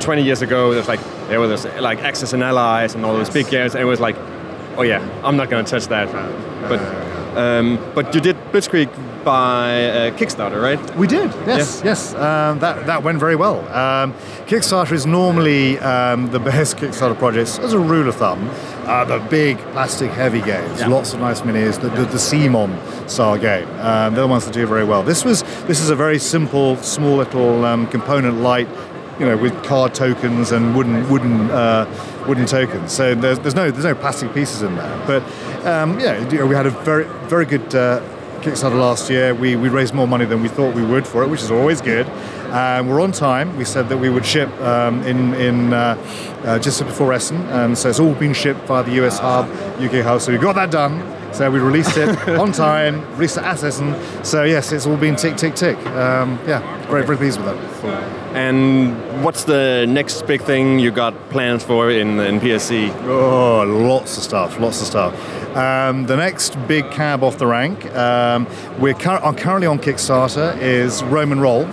20 0.00 0.22
years 0.22 0.40
ago. 0.40 0.72
There's 0.72 0.86
like 0.86 1.00
there 1.28 1.40
was 1.40 1.64
like 1.80 1.98
Axis 2.00 2.32
and 2.32 2.42
Allies 2.44 2.94
and 2.94 3.04
all 3.04 3.14
those 3.14 3.30
big 3.30 3.48
games, 3.48 3.74
and 3.74 3.82
it 3.82 3.86
was 3.86 3.98
like, 3.98 4.16
oh 4.76 4.82
yeah, 4.82 5.00
I'm 5.24 5.36
not 5.36 5.50
gonna 5.50 5.64
touch 5.66 5.88
that. 5.88 6.12
But 6.68 6.78
um, 7.36 7.78
but 7.94 8.14
you 8.14 8.20
did 8.20 8.36
Blitzkrieg 8.52 8.88
by 9.24 9.86
uh, 9.86 10.10
Kickstarter, 10.18 10.60
right? 10.62 10.96
We 10.96 11.06
did, 11.06 11.30
yes, 11.46 11.82
yes. 11.84 12.14
Um, 12.14 12.58
that 12.58 12.86
that 12.86 13.02
went 13.02 13.18
very 13.18 13.36
well. 13.36 13.60
Um, 13.74 14.12
Kickstarter 14.46 14.92
is 14.92 15.06
normally 15.06 15.78
um, 15.78 16.30
the 16.30 16.38
best 16.50 16.76
Kickstarter 16.76 17.18
projects, 17.18 17.58
as 17.58 17.72
a 17.72 17.78
rule 17.78 18.08
of 18.08 18.16
thumb, 18.16 18.48
are 18.86 19.06
the 19.06 19.18
big 19.30 19.58
plastic 19.72 20.10
heavy 20.10 20.40
games. 20.42 20.80
Yeah. 20.80 20.88
Lots 20.88 21.14
of 21.14 21.20
nice 21.20 21.40
minis. 21.40 21.80
The, 21.80 21.88
the, 21.88 22.04
the 22.04 22.18
CMON 22.18 23.08
style 23.08 23.38
game. 23.38 23.68
Um, 23.80 24.14
they're 24.14 24.24
the 24.24 24.28
ones 24.28 24.44
that 24.44 24.54
do 24.54 24.66
very 24.66 24.84
well. 24.84 25.02
This 25.02 25.24
was 25.24 25.42
this 25.66 25.80
is 25.80 25.90
a 25.90 25.96
very 25.96 26.18
simple, 26.18 26.76
small 26.76 27.16
little 27.16 27.64
um, 27.64 27.86
component 27.88 28.40
light. 28.40 28.68
You 29.18 29.26
know, 29.26 29.36
with 29.36 29.54
card 29.62 29.94
tokens 29.94 30.50
and 30.50 30.74
wooden 30.74 31.08
wooden 31.08 31.48
uh, 31.52 31.86
wooden 32.26 32.46
tokens. 32.46 32.92
So 32.92 33.14
there's, 33.14 33.38
there's 33.40 33.54
no 33.54 33.70
there's 33.70 33.84
no 33.84 33.94
plastic 33.94 34.32
pieces 34.34 34.62
in 34.62 34.76
there. 34.76 35.06
But 35.06 35.22
um, 35.66 35.98
yeah, 36.00 36.28
you 36.30 36.38
know, 36.38 36.46
we 36.46 36.54
had 36.54 36.66
a 36.66 36.70
very 36.70 37.04
very 37.28 37.46
good. 37.46 37.74
Uh, 37.74 38.02
Kickstarter 38.44 38.78
last 38.78 39.08
year. 39.08 39.34
We, 39.34 39.56
we 39.56 39.70
raised 39.70 39.94
more 39.94 40.06
money 40.06 40.26
than 40.26 40.42
we 40.42 40.48
thought 40.48 40.74
we 40.74 40.84
would 40.84 41.06
for 41.06 41.22
it, 41.22 41.28
which 41.30 41.40
is 41.40 41.50
always 41.50 41.80
good. 41.80 42.06
Um, 42.52 42.88
we're 42.88 43.00
on 43.00 43.10
time. 43.10 43.56
We 43.56 43.64
said 43.64 43.88
that 43.88 43.96
we 43.96 44.10
would 44.10 44.26
ship 44.26 44.50
um, 44.60 45.02
in, 45.04 45.32
in 45.32 45.72
uh, 45.72 45.96
uh, 46.44 46.58
just 46.58 46.84
before 46.84 47.14
Essen, 47.14 47.36
and 47.46 47.76
so 47.76 47.88
it's 47.88 48.00
all 48.00 48.14
been 48.14 48.34
shipped 48.34 48.60
via 48.66 48.82
the 48.82 49.02
US 49.04 49.18
hub, 49.18 49.46
UK 49.80 50.04
hub. 50.04 50.20
So 50.20 50.30
we 50.30 50.36
got 50.36 50.56
that 50.56 50.70
done. 50.70 51.00
So 51.34 51.50
we 51.50 51.58
released 51.58 51.96
it 51.96 52.16
on 52.28 52.52
time, 52.52 53.00
released 53.14 53.38
it 53.38 53.42
at 53.42 53.62
Essen. 53.64 53.92
So 54.24 54.44
yes, 54.44 54.70
it's 54.70 54.86
all 54.86 54.96
been 54.96 55.16
tick, 55.16 55.36
tick, 55.36 55.56
tick. 55.56 55.76
Um, 55.86 56.38
yeah, 56.46 56.60
very, 56.86 57.04
very 57.04 57.16
pleased 57.16 57.40
with 57.40 57.46
that. 57.46 58.14
And 58.36 59.24
what's 59.24 59.42
the 59.42 59.84
next 59.88 60.22
big 60.28 60.42
thing 60.42 60.78
you 60.78 60.92
got 60.92 61.12
plans 61.30 61.64
for 61.64 61.90
in 61.90 62.20
in 62.20 62.38
PSC? 62.38 62.92
Oh, 63.06 63.64
lots 63.64 64.16
of 64.16 64.22
stuff, 64.22 64.60
lots 64.60 64.80
of 64.80 64.86
stuff. 64.86 65.56
Um, 65.56 66.06
the 66.06 66.16
next 66.16 66.56
big 66.68 66.88
cab 66.92 67.24
off 67.24 67.36
the 67.38 67.48
rank, 67.48 67.84
um, 67.96 68.46
we're 68.78 68.94
cur- 68.94 69.22
are 69.22 69.34
currently 69.34 69.66
on 69.66 69.80
Kickstarter, 69.80 70.56
is 70.60 71.02
Rome 71.04 71.38
& 71.40 71.40
Roll, 71.40 71.64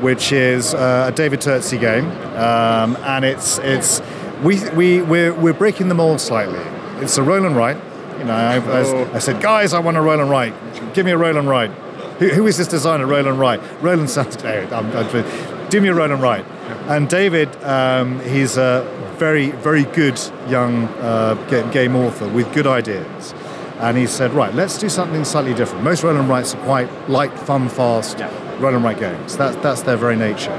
which 0.00 0.30
is 0.30 0.72
uh, 0.72 1.06
a 1.08 1.16
David 1.16 1.40
Turczi 1.40 1.80
game, 1.80 2.06
um, 2.36 2.96
and 3.02 3.24
it's 3.24 3.58
it's 3.58 4.00
we 4.44 4.68
we 4.70 5.02
we're, 5.02 5.34
we're 5.34 5.52
breaking 5.52 5.88
the 5.88 5.94
mold 5.94 6.20
slightly. 6.20 6.62
It's 7.02 7.18
a 7.18 7.22
roll 7.24 7.44
and 7.44 7.56
write. 7.56 7.76
You 8.18 8.24
know, 8.24 8.34
I, 8.34 8.56
I, 8.56 9.14
I 9.14 9.18
said, 9.18 9.42
guys, 9.42 9.72
I 9.72 9.78
want 9.80 9.96
a 9.96 10.00
roll 10.00 10.20
and 10.20 10.30
write. 10.30 10.54
Give 10.94 11.04
me 11.04 11.12
a 11.12 11.18
roll 11.18 11.36
and 11.36 11.48
write. 11.48 11.70
Who, 12.18 12.28
who 12.28 12.46
is 12.46 12.56
this 12.56 12.68
designer, 12.68 13.06
Roland 13.06 13.40
Wright? 13.40 13.60
Roland 13.82 14.08
sounds. 14.08 14.36
I'm, 14.44 14.96
I'm, 14.96 15.68
do 15.68 15.80
me 15.80 15.88
a 15.88 15.94
Roland 15.94 16.22
Wright. 16.22 16.44
And 16.88 17.08
David, 17.08 17.54
um, 17.64 18.20
he's 18.20 18.56
a 18.56 18.88
very, 19.18 19.50
very 19.50 19.84
good 19.84 20.20
young 20.48 20.84
uh, 21.00 21.34
game 21.72 21.96
author 21.96 22.28
with 22.28 22.52
good 22.54 22.66
ideas. 22.66 23.34
and 23.80 23.96
he 23.96 24.06
said, 24.06 24.32
right, 24.32 24.54
let's 24.54 24.78
do 24.78 24.88
something 24.88 25.24
slightly 25.24 25.54
different. 25.54 25.82
Most 25.82 26.02
roll 26.04 26.16
and 26.16 26.28
writes 26.28 26.54
are 26.54 26.64
quite 26.64 27.08
light, 27.08 27.36
fun, 27.38 27.68
fast 27.68 28.18
roll 28.60 28.74
and 28.74 28.84
write 28.84 28.98
games. 28.98 29.36
That's 29.36 29.56
that's 29.56 29.82
their 29.82 29.96
very 29.96 30.16
nature. 30.16 30.56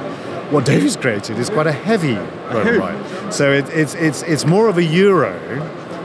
What 0.52 0.66
David's 0.66 0.96
created 0.96 1.40
is 1.40 1.50
quite 1.50 1.68
a 1.68 1.72
heavy 1.72 2.16
roll 2.54 2.68
and 2.68 2.78
write. 2.78 3.34
So 3.34 3.52
it, 3.52 3.70
it's 3.70 3.96
it's 3.96 4.22
it's 4.24 4.46
more 4.46 4.68
of 4.68 4.78
a 4.78 4.84
euro 4.84 5.34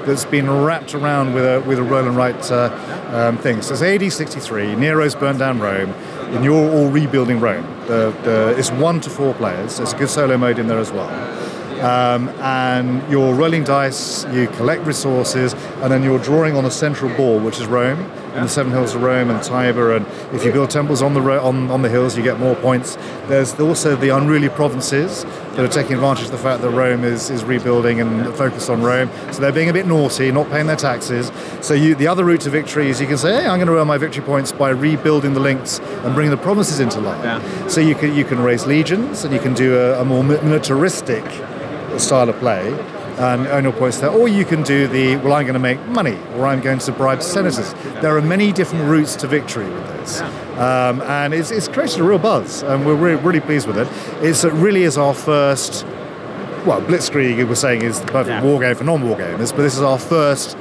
that's 0.06 0.24
been 0.24 0.50
wrapped 0.50 0.94
around 0.94 1.34
with 1.34 1.44
a 1.44 1.60
with 1.66 1.78
a 1.78 1.82
roll 1.82 2.06
and 2.06 2.16
write 2.16 2.50
uh, 2.50 2.70
um, 3.12 3.38
thing. 3.38 3.62
So 3.62 3.74
it's 3.74 3.82
AD 3.82 4.12
63. 4.12 4.76
Nero's 4.76 5.14
burned 5.14 5.38
down 5.38 5.60
Rome, 5.60 5.90
and 5.90 6.44
you're 6.44 6.70
all 6.72 6.88
rebuilding 6.88 7.40
Rome. 7.40 7.64
The, 7.86 8.14
the, 8.22 8.54
it's 8.58 8.70
one 8.70 9.00
to 9.00 9.10
four 9.10 9.34
players. 9.34 9.78
There's 9.78 9.92
a 9.92 9.98
good 9.98 10.10
solo 10.10 10.36
mode 10.36 10.58
in 10.58 10.68
there 10.68 10.78
as 10.78 10.92
well. 10.92 11.08
Um, 11.80 12.28
and 12.40 13.10
you're 13.10 13.34
rolling 13.34 13.64
dice, 13.64 14.26
you 14.34 14.48
collect 14.48 14.84
resources, 14.84 15.54
and 15.54 15.90
then 15.90 16.02
you're 16.02 16.18
drawing 16.18 16.54
on 16.54 16.66
a 16.66 16.70
central 16.70 17.14
ball, 17.16 17.40
which 17.40 17.58
is 17.58 17.66
Rome, 17.66 18.00
and 18.34 18.44
the 18.44 18.48
seven 18.48 18.70
hills 18.70 18.94
of 18.94 19.02
Rome 19.02 19.30
and 19.30 19.42
Tiber. 19.42 19.96
And 19.96 20.06
if 20.34 20.44
you 20.44 20.52
build 20.52 20.68
temples 20.68 21.00
on 21.00 21.14
the 21.14 21.22
on, 21.40 21.70
on 21.70 21.80
the 21.80 21.88
hills, 21.88 22.18
you 22.18 22.22
get 22.22 22.38
more 22.38 22.54
points. 22.54 22.96
There's 23.28 23.58
also 23.58 23.96
the 23.96 24.10
unruly 24.10 24.50
provinces 24.50 25.24
that 25.60 25.68
are 25.68 25.82
taking 25.82 25.94
advantage 25.94 26.24
of 26.24 26.30
the 26.30 26.38
fact 26.38 26.62
that 26.62 26.70
Rome 26.70 27.04
is, 27.04 27.28
is 27.28 27.44
rebuilding 27.44 28.00
and 28.00 28.34
focused 28.34 28.70
on 28.70 28.82
Rome. 28.82 29.10
So 29.30 29.42
they're 29.42 29.52
being 29.52 29.68
a 29.68 29.74
bit 29.74 29.86
naughty, 29.86 30.32
not 30.32 30.48
paying 30.48 30.66
their 30.66 30.76
taxes. 30.76 31.30
So 31.60 31.74
you, 31.74 31.94
the 31.94 32.06
other 32.06 32.24
route 32.24 32.40
to 32.42 32.50
victory 32.50 32.88
is 32.88 32.98
you 32.98 33.06
can 33.06 33.18
say, 33.18 33.42
hey, 33.42 33.46
I'm 33.46 33.58
going 33.58 33.68
to 33.68 33.76
earn 33.76 33.86
my 33.86 33.98
victory 33.98 34.24
points 34.24 34.52
by 34.52 34.70
rebuilding 34.70 35.34
the 35.34 35.40
links 35.40 35.78
and 35.78 36.14
bringing 36.14 36.30
the 36.30 36.42
promises 36.42 36.80
into 36.80 37.00
line. 37.00 37.68
So 37.68 37.82
you 37.82 37.94
can 37.94 38.14
you 38.14 38.24
can 38.24 38.40
raise 38.40 38.66
legions 38.66 39.24
and 39.24 39.34
you 39.34 39.40
can 39.40 39.52
do 39.52 39.78
a, 39.78 40.00
a 40.00 40.04
more 40.04 40.24
militaristic 40.24 41.24
style 41.98 42.30
of 42.30 42.38
play 42.38 42.70
and 43.20 43.46
earn 43.48 43.64
your 43.64 43.72
points 43.74 43.98
there. 43.98 44.08
Or 44.10 44.28
you 44.28 44.46
can 44.46 44.62
do 44.62 44.86
the, 44.88 45.16
well, 45.16 45.34
I'm 45.34 45.44
going 45.44 45.52
to 45.52 45.58
make 45.58 45.78
money, 45.88 46.18
or 46.36 46.46
I'm 46.46 46.62
going 46.62 46.78
to 46.78 46.92
bribe 46.92 47.22
senators. 47.22 47.74
There 48.00 48.16
are 48.16 48.22
many 48.22 48.50
different 48.50 48.86
routes 48.88 49.14
to 49.16 49.26
victory 49.26 49.68
with 49.68 49.86
this. 49.88 50.22
Um, 50.58 51.02
and 51.02 51.34
it's, 51.34 51.50
it's 51.50 51.68
created 51.68 52.00
a 52.00 52.04
real 52.04 52.18
buzz, 52.18 52.62
and 52.62 52.86
we're 52.86 52.94
really, 52.94 53.22
really 53.22 53.40
pleased 53.40 53.66
with 53.66 53.76
it. 53.76 53.88
It's, 54.24 54.42
it 54.44 54.54
really 54.54 54.84
is 54.84 54.96
our 54.96 55.12
first, 55.14 55.84
well, 56.64 56.80
Blitzkrieg, 56.80 57.46
we're 57.46 57.54
saying, 57.54 57.82
is 57.82 58.00
the 58.00 58.06
perfect 58.06 58.42
war 58.42 58.58
game 58.58 58.74
for 58.74 58.84
non 58.84 59.06
war 59.06 59.18
gamers, 59.18 59.50
but 59.50 59.62
this 59.62 59.76
is 59.76 59.82
our 59.82 59.98
first 59.98 60.56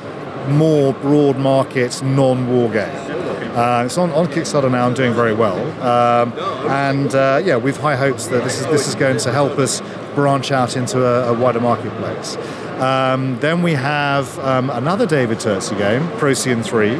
more 0.49 0.93
broad 0.95 1.37
market 1.37 2.01
non 2.03 2.49
war 2.49 2.69
game. 2.69 3.28
Uh, 3.55 3.83
it's 3.85 3.97
on, 3.97 4.11
on 4.11 4.27
Kickstarter 4.27 4.71
now 4.71 4.87
and 4.87 4.95
doing 4.95 5.13
very 5.13 5.33
well. 5.33 5.57
Um, 5.81 6.33
and 6.69 7.13
uh, 7.15 7.41
yeah, 7.43 7.57
we've 7.57 7.77
high 7.77 7.95
hopes 7.95 8.27
that 8.27 8.43
this 8.43 8.59
is, 8.59 8.65
this 8.67 8.87
is 8.87 8.95
going 8.95 9.17
to 9.17 9.31
help 9.31 9.57
us 9.57 9.81
branch 10.15 10.51
out 10.51 10.77
into 10.77 11.03
a, 11.03 11.33
a 11.33 11.39
wider 11.39 11.59
marketplace. 11.59 12.37
Um, 12.79 13.37
then 13.39 13.61
we 13.61 13.73
have 13.73 14.37
um, 14.39 14.69
another 14.69 15.05
David 15.05 15.39
Turczi 15.39 15.77
game, 15.77 16.07
Procyon 16.17 16.63
3, 16.63 16.95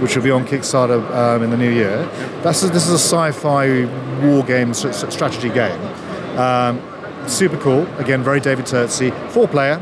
which 0.00 0.16
will 0.16 0.22
be 0.22 0.30
on 0.30 0.46
Kickstarter 0.46 1.04
um, 1.14 1.42
in 1.42 1.50
the 1.50 1.56
new 1.56 1.70
year. 1.70 2.06
That's 2.42 2.62
a, 2.62 2.68
this 2.68 2.86
is 2.86 2.92
a 2.92 2.98
sci-fi 2.98 3.84
war 4.24 4.42
game 4.44 4.72
strategy 4.72 5.50
game. 5.50 5.80
Um, 6.38 6.80
super 7.28 7.58
cool. 7.58 7.86
Again, 7.98 8.22
very 8.22 8.40
David 8.40 8.64
Turczi. 8.64 9.12
Four 9.30 9.48
player, 9.48 9.78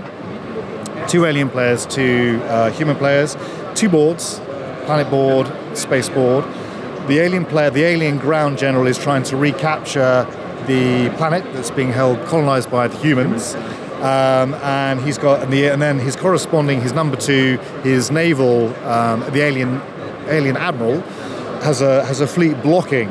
two 1.07 1.25
alien 1.27 1.49
players, 1.49 1.87
two 1.87 2.41
uh, 2.45 2.71
human 2.73 2.97
players, 2.97 3.37
two 3.75 3.89
boards, 3.89 4.41
planet 4.87 5.09
board, 5.11 5.47
space 5.77 6.09
board. 6.09 6.45
The 7.09 7.19
alien 7.21 7.45
player, 7.45 7.71
the 7.71 7.85
alien 7.85 8.19
ground 8.19 8.59
general, 8.59 8.87
is 8.87 8.99
trying 8.99 9.23
to 9.25 9.37
recapture 9.37 10.27
the 10.67 11.11
planet 11.17 11.45
that's 11.53 11.71
being 11.71 11.93
held 11.93 12.25
colonized 12.27 12.71
by 12.71 12.89
the 12.89 12.99
humans. 12.99 13.55
Um, 13.97 14.55
and 14.55 15.01
he's 15.01 15.17
got 15.17 15.43
and, 15.43 15.53
the, 15.53 15.69
and 15.69 15.81
then 15.81 15.99
his 15.99 16.17
corresponding 16.17 16.83
his 16.83 16.93
number 16.93 17.17
two 17.17 17.57
his 17.83 18.11
naval 18.11 18.69
um, 18.85 19.21
the 19.33 19.41
alien 19.41 19.81
alien 20.27 20.55
admiral 20.59 21.01
has 21.63 21.81
a 21.81 22.05
has 22.05 22.21
a 22.21 22.27
fleet 22.27 22.61
blocking 22.63 23.09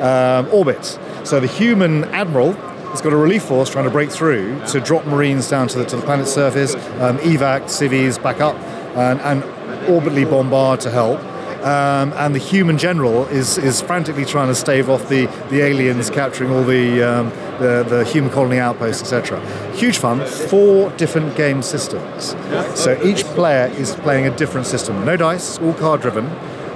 um, 0.00 0.48
orbit 0.52 0.96
so 1.24 1.40
the 1.40 1.48
human 1.48 2.04
admiral 2.04 2.52
has 2.92 3.02
got 3.02 3.12
a 3.12 3.16
relief 3.16 3.42
force 3.42 3.68
trying 3.68 3.84
to 3.84 3.90
break 3.90 4.12
through 4.12 4.64
to 4.66 4.78
drop 4.78 5.04
marines 5.06 5.50
down 5.50 5.66
to 5.66 5.78
the, 5.78 5.84
to 5.86 5.96
the 5.96 6.02
planet's 6.02 6.32
surface 6.32 6.76
um, 7.00 7.18
evac 7.18 7.68
civis 7.68 8.16
back 8.16 8.40
up 8.40 8.54
and, 8.96 9.20
and 9.22 9.42
orbitally 9.88 10.28
bombard 10.30 10.78
to 10.78 10.88
help 10.88 11.20
um, 11.62 12.12
and 12.14 12.34
the 12.34 12.40
human 12.40 12.76
general 12.76 13.26
is, 13.26 13.56
is 13.58 13.80
frantically 13.80 14.24
trying 14.24 14.48
to 14.48 14.54
stave 14.54 14.90
off 14.90 15.08
the, 15.08 15.26
the 15.48 15.60
aliens 15.60 16.10
capturing 16.10 16.50
all 16.50 16.64
the, 16.64 17.02
um, 17.02 17.30
the, 17.60 17.84
the 17.88 18.04
human 18.04 18.30
colony 18.30 18.58
outposts, 18.58 19.02
etc. 19.02 19.40
Huge 19.74 19.98
fun, 19.98 20.26
four 20.26 20.90
different 20.96 21.36
game 21.36 21.62
systems. 21.62 22.36
So 22.74 23.00
each 23.04 23.24
player 23.24 23.66
is 23.76 23.94
playing 23.94 24.26
a 24.26 24.36
different 24.36 24.66
system. 24.66 25.04
No 25.04 25.16
dice, 25.16 25.58
all 25.58 25.74
card 25.74 26.00
driven, 26.00 26.28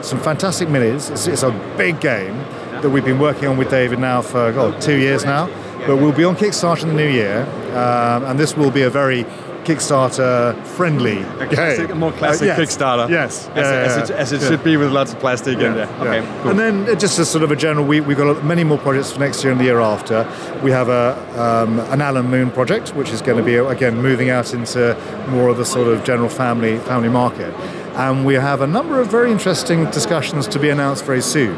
some 0.03 0.21
fantastic 0.21 0.69
minis. 0.69 1.11
It's, 1.11 1.27
it's 1.27 1.43
a 1.43 1.51
big 1.77 2.01
game 2.01 2.37
that 2.81 2.91
we've 2.91 3.05
been 3.05 3.19
working 3.19 3.49
on 3.49 3.57
with 3.57 3.71
David 3.71 3.99
now 3.99 4.23
for 4.23 4.53
God, 4.53 4.81
two 4.81 4.97
years 4.97 5.25
now. 5.25 5.47
But 5.87 5.97
we'll 5.97 6.13
be 6.13 6.25
on 6.25 6.37
Kickstarter 6.37 6.83
in 6.83 6.89
the 6.89 6.95
new 6.95 7.09
year, 7.09 7.43
um, 7.77 8.25
and 8.25 8.41
this 8.41 8.57
will 8.57 8.71
be 8.71 8.83
a 8.83 8.91
very 8.91 9.25
Kickstarter 9.67 10.55
friendly 10.65 11.25
Classic, 11.51 11.89
game. 11.89 11.99
more 11.99 12.13
classic 12.13 12.43
Uh, 12.43 12.55
yes. 12.57 12.59
Kickstarter. 12.77 13.09
Yes, 13.09 13.49
as, 13.49 13.57
Yeah, 13.57 13.63
it- 13.63 13.87
as 13.87 13.97
yeah, 13.97 14.03
it, 14.05 14.11
as 14.21 14.33
it 14.33 14.41
yeah. 14.43 14.49
should 14.49 14.65
be 14.65 14.77
with 14.77 14.91
lots 14.93 15.13
of 15.13 15.19
plastic 15.19 15.59
in 15.59 15.75
there. 15.75 15.89
Okay, 16.01 16.21
Yeah. 16.21 16.43
cool. 16.43 16.51
And 16.53 16.59
then 16.61 16.89
uh, 16.89 16.95
just 16.95 17.19
as 17.19 17.29
sort 17.29 17.43
of 17.45 17.51
a 17.51 17.57
general, 17.57 17.85
we, 17.85 18.01
we've 18.01 18.17
got 18.17 18.45
many 18.45 18.65
more 18.65 18.79
projects 18.79 19.11
for 19.13 19.21
next 19.21 19.43
year 19.43 19.51
and 19.53 19.61
the 19.61 19.65
year 19.65 19.81
after. 19.81 20.27
We 20.63 20.71
have 20.71 20.89
a, 20.89 21.17
um, 21.37 21.81
an 21.91 22.01
Alan 22.01 22.31
Moon 22.31 22.51
project, 22.51 22.95
which 22.95 23.11
is 23.11 23.21
going 23.23 23.39
to 23.39 23.45
be, 23.45 23.57
again, 23.57 24.01
moving 24.01 24.31
out 24.31 24.55
into 24.55 24.97
more 25.29 25.49
of 25.49 25.57
the 25.57 25.65
sort 25.65 25.89
of 25.89 26.05
general 26.05 26.29
family, 26.29 26.79
family 26.79 27.09
market. 27.09 27.53
And 27.97 28.25
we 28.25 28.35
have 28.35 28.61
a 28.61 28.67
number 28.67 29.01
of 29.01 29.09
very 29.09 29.33
interesting 29.33 29.87
discussions 29.91 30.47
to 30.49 30.59
be 30.59 30.69
announced 30.71 31.05
very 31.05 31.23
soon 31.23 31.57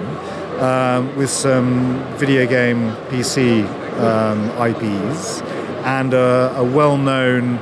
um, 0.61 1.15
with 1.17 1.31
some 1.31 2.01
video 2.17 2.47
game 2.47 2.93
PC 3.11 3.65
um, 4.01 4.49
IPs 4.71 5.43
and 5.85 6.15
a, 6.15 6.55
a 6.57 6.65
well-known 6.65 7.59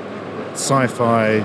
sci-fi 0.57 1.41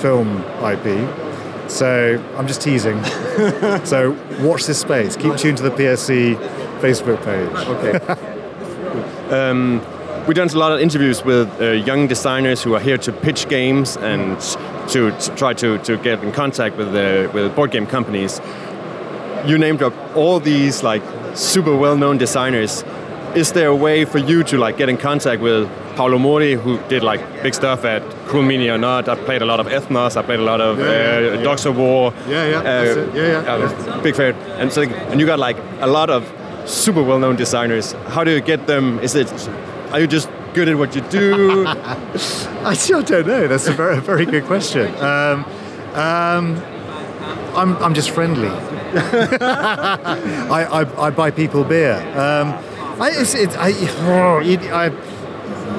film 0.00 0.38
IP. 0.62 1.70
So 1.70 2.22
I'm 2.36 2.46
just 2.46 2.60
teasing. 2.60 3.02
so 3.84 4.16
watch 4.40 4.66
this 4.66 4.80
space. 4.80 5.16
Keep 5.16 5.36
tuned 5.36 5.58
to 5.58 5.64
the 5.64 5.70
PSC 5.70 6.36
Facebook 6.80 7.22
page. 7.24 7.54
Okay. 7.68 9.36
um, 9.36 9.80
we've 10.26 10.36
done 10.36 10.48
a 10.48 10.58
lot 10.58 10.72
of 10.72 10.80
interviews 10.80 11.24
with 11.24 11.48
uh, 11.60 11.72
young 11.72 12.06
designers 12.06 12.62
who 12.62 12.74
are 12.74 12.80
here 12.80 12.98
to 12.98 13.12
pitch 13.12 13.48
games 13.48 13.96
and 13.96 14.40
to, 14.90 15.10
to 15.18 15.34
try 15.36 15.52
to, 15.54 15.78
to 15.78 15.96
get 15.98 16.22
in 16.22 16.32
contact 16.32 16.76
with 16.76 16.92
the 16.92 17.30
with 17.34 17.54
board 17.56 17.70
game 17.70 17.86
companies. 17.86 18.40
You 19.44 19.58
named 19.58 19.82
up 19.82 19.94
all 20.16 20.40
these 20.40 20.82
like 20.82 21.02
super 21.34 21.76
well-known 21.76 22.18
designers. 22.18 22.84
Is 23.34 23.52
there 23.52 23.68
a 23.68 23.76
way 23.76 24.04
for 24.04 24.18
you 24.18 24.42
to 24.44 24.56
like 24.56 24.76
get 24.76 24.88
in 24.88 24.96
contact 24.96 25.42
with 25.42 25.68
Paolo 25.96 26.18
Mori, 26.18 26.52
who 26.52 26.78
did 26.88 27.02
like 27.02 27.20
big 27.42 27.54
stuff 27.54 27.84
at 27.84 28.02
Cool 28.28 28.42
Mini 28.42 28.68
or 28.68 28.76
Not? 28.76 29.08
I 29.08 29.14
played 29.14 29.40
a 29.40 29.46
lot 29.46 29.60
of 29.60 29.66
Ethnos. 29.66 30.16
I 30.16 30.22
played 30.22 30.40
a 30.40 30.44
lot 30.44 30.60
of 30.60 30.78
Yeah, 30.78 30.84
uh, 30.84 30.88
yeah, 30.90 31.34
yeah. 31.34 31.42
Dogs 31.42 31.64
of 31.64 31.78
War. 31.78 32.12
Yeah, 32.28 32.46
yeah, 32.46 32.82
it. 32.82 33.14
Yeah, 33.14 33.42
yeah. 33.42 33.52
uh, 33.54 34.02
Big 34.02 34.14
fan. 34.14 34.34
And 34.60 34.70
so, 34.70 34.82
and 34.82 35.18
you 35.18 35.26
got 35.26 35.38
like 35.38 35.56
a 35.80 35.86
lot 35.86 36.10
of 36.10 36.30
super 36.66 37.02
well-known 37.02 37.36
designers. 37.36 37.92
How 38.08 38.24
do 38.24 38.30
you 38.30 38.42
get 38.42 38.66
them? 38.66 38.98
Is 39.00 39.14
it? 39.14 39.32
Are 39.90 40.00
you 40.00 40.06
just 40.06 40.28
good 40.52 40.68
at 40.68 40.76
what 40.76 40.94
you 40.94 41.00
do? 41.00 41.64
I 42.64 42.74
still 42.74 43.02
don't 43.02 43.26
know. 43.26 43.48
That's 43.48 43.66
a 43.66 43.72
very, 43.72 43.98
very 44.00 44.26
good 44.26 44.44
question. 44.44 44.94
Um, 44.96 45.44
um, 45.94 46.62
I'm, 47.56 47.74
I'm 47.78 47.94
just 47.94 48.10
friendly. 48.10 48.48
I, 48.98 50.66
I, 50.70 51.06
I 51.06 51.10
buy 51.10 51.30
people 51.30 51.64
beer. 51.64 51.94
Um, 52.14 52.52
I, 53.00 53.10
it's, 53.12 53.34
it, 53.34 53.50
I, 53.58 53.72
oh, 54.00 54.40
I, 54.40 54.88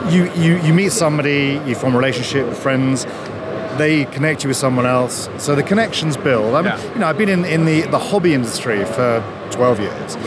you, 0.09 0.31
you, 0.33 0.57
you 0.61 0.73
meet 0.73 0.91
somebody, 0.91 1.61
you 1.65 1.75
form 1.75 1.93
a 1.93 1.97
relationship 1.97 2.47
with 2.47 2.57
friends, 2.57 3.05
they 3.77 4.05
connect 4.05 4.43
you 4.43 4.47
with 4.47 4.57
someone 4.57 4.85
else. 4.85 5.29
So 5.37 5.55
the 5.55 5.63
connections 5.63 6.17
build. 6.17 6.55
I'm, 6.55 6.65
Yeah. 6.65 6.93
you 6.93 6.99
know, 6.99 7.07
I've 7.07 7.17
been 7.17 7.29
in, 7.29 7.45
in 7.45 7.65
the, 7.65 7.81
the 7.81 7.99
hobby 7.99 8.33
industry 8.33 8.83
for 8.85 9.23
12 9.51 9.79
years, 9.79 10.17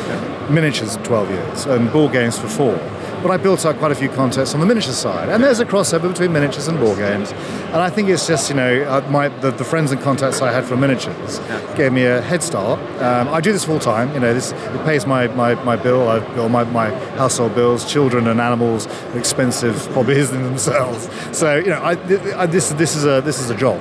miniatures 0.51 0.97
12 1.03 1.31
years, 1.31 1.67
and 1.67 1.93
board 1.93 2.13
games 2.13 2.39
for 2.39 2.49
four. 2.49 2.75
But 3.23 3.31
I 3.31 3.37
built 3.37 3.67
up 3.67 3.77
quite 3.77 3.93
a 3.93 3.95
few 3.95 4.09
contacts 4.09 4.55
on 4.55 4.61
the 4.61 4.67
miniature 4.67 4.95
side, 4.95 5.29
and 5.29 5.45
there's 5.45 5.61
a 5.61 5.67
crossover 5.67 6.09
between 6.09 6.33
miniatures 6.33 6.69
and 6.69 6.79
board 6.79 6.99
games. 6.99 7.33
And 7.33 7.77
I 7.77 7.91
think 7.91 8.09
it's 8.09 8.27
just 8.27 8.49
you 8.49 8.57
know 8.57 8.83
uh, 8.85 9.07
my 9.11 9.29
the, 9.29 9.51
the 9.51 9.65
friends 9.65 9.93
and 9.93 10.01
contacts 10.01 10.41
I 10.41 10.51
had 10.51 10.65
for 10.65 10.77
miniatures 10.77 11.39
gave 11.77 11.93
me 11.93 12.07
a 12.07 12.23
head 12.23 12.43
start. 12.43 12.81
Um, 13.01 13.29
I 13.29 13.41
do 13.41 13.53
this 13.53 13.65
full 13.65 13.79
time. 13.79 14.13
You 14.15 14.21
know, 14.21 14.33
this 14.33 14.53
it 14.53 14.85
pays 14.85 15.07
my, 15.07 15.29
my, 15.29 15.55
my 15.65 15.77
bill. 15.77 16.09
I 16.09 16.21
bill 16.35 16.49
my, 16.49 16.65
my 16.65 16.89
household 17.17 17.55
bills. 17.55 17.91
Children 17.91 18.27
and 18.27 18.41
animals, 18.41 18.87
are 18.87 19.19
expensive 19.19 19.87
hobbies 19.95 20.31
in 20.33 20.43
themselves. 20.43 21.09
So 21.37 21.57
you 21.57 21.67
know, 21.67 21.81
I, 21.81 21.93
I, 22.37 22.47
this 22.47 22.71
this 22.71 22.97
is 22.97 23.05
a 23.05 23.21
this 23.21 23.39
is 23.39 23.51
a 23.51 23.57
job. 23.57 23.81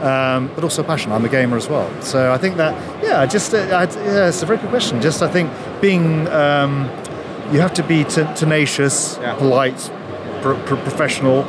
Um, 0.00 0.50
but 0.54 0.64
also 0.64 0.82
passion. 0.82 1.12
I'm 1.12 1.24
a 1.26 1.28
gamer 1.28 1.58
as 1.58 1.68
well, 1.68 1.88
so 2.02 2.32
I 2.32 2.38
think 2.38 2.56
that 2.56 2.72
yeah, 3.02 3.26
just 3.26 3.52
uh, 3.52 3.58
I, 3.58 3.84
yeah, 3.84 4.28
it's 4.28 4.42
a 4.42 4.46
very 4.46 4.58
good 4.58 4.70
question. 4.70 5.00
Just 5.02 5.22
I 5.22 5.28
think 5.28 5.50
being 5.82 6.26
um, 6.28 6.88
you 7.52 7.60
have 7.60 7.74
to 7.74 7.82
be 7.82 8.04
t- 8.04 8.24
tenacious, 8.36 9.18
polite, 9.38 9.90
pr- 10.42 10.54
pr- 10.66 10.76
professional, 10.76 11.44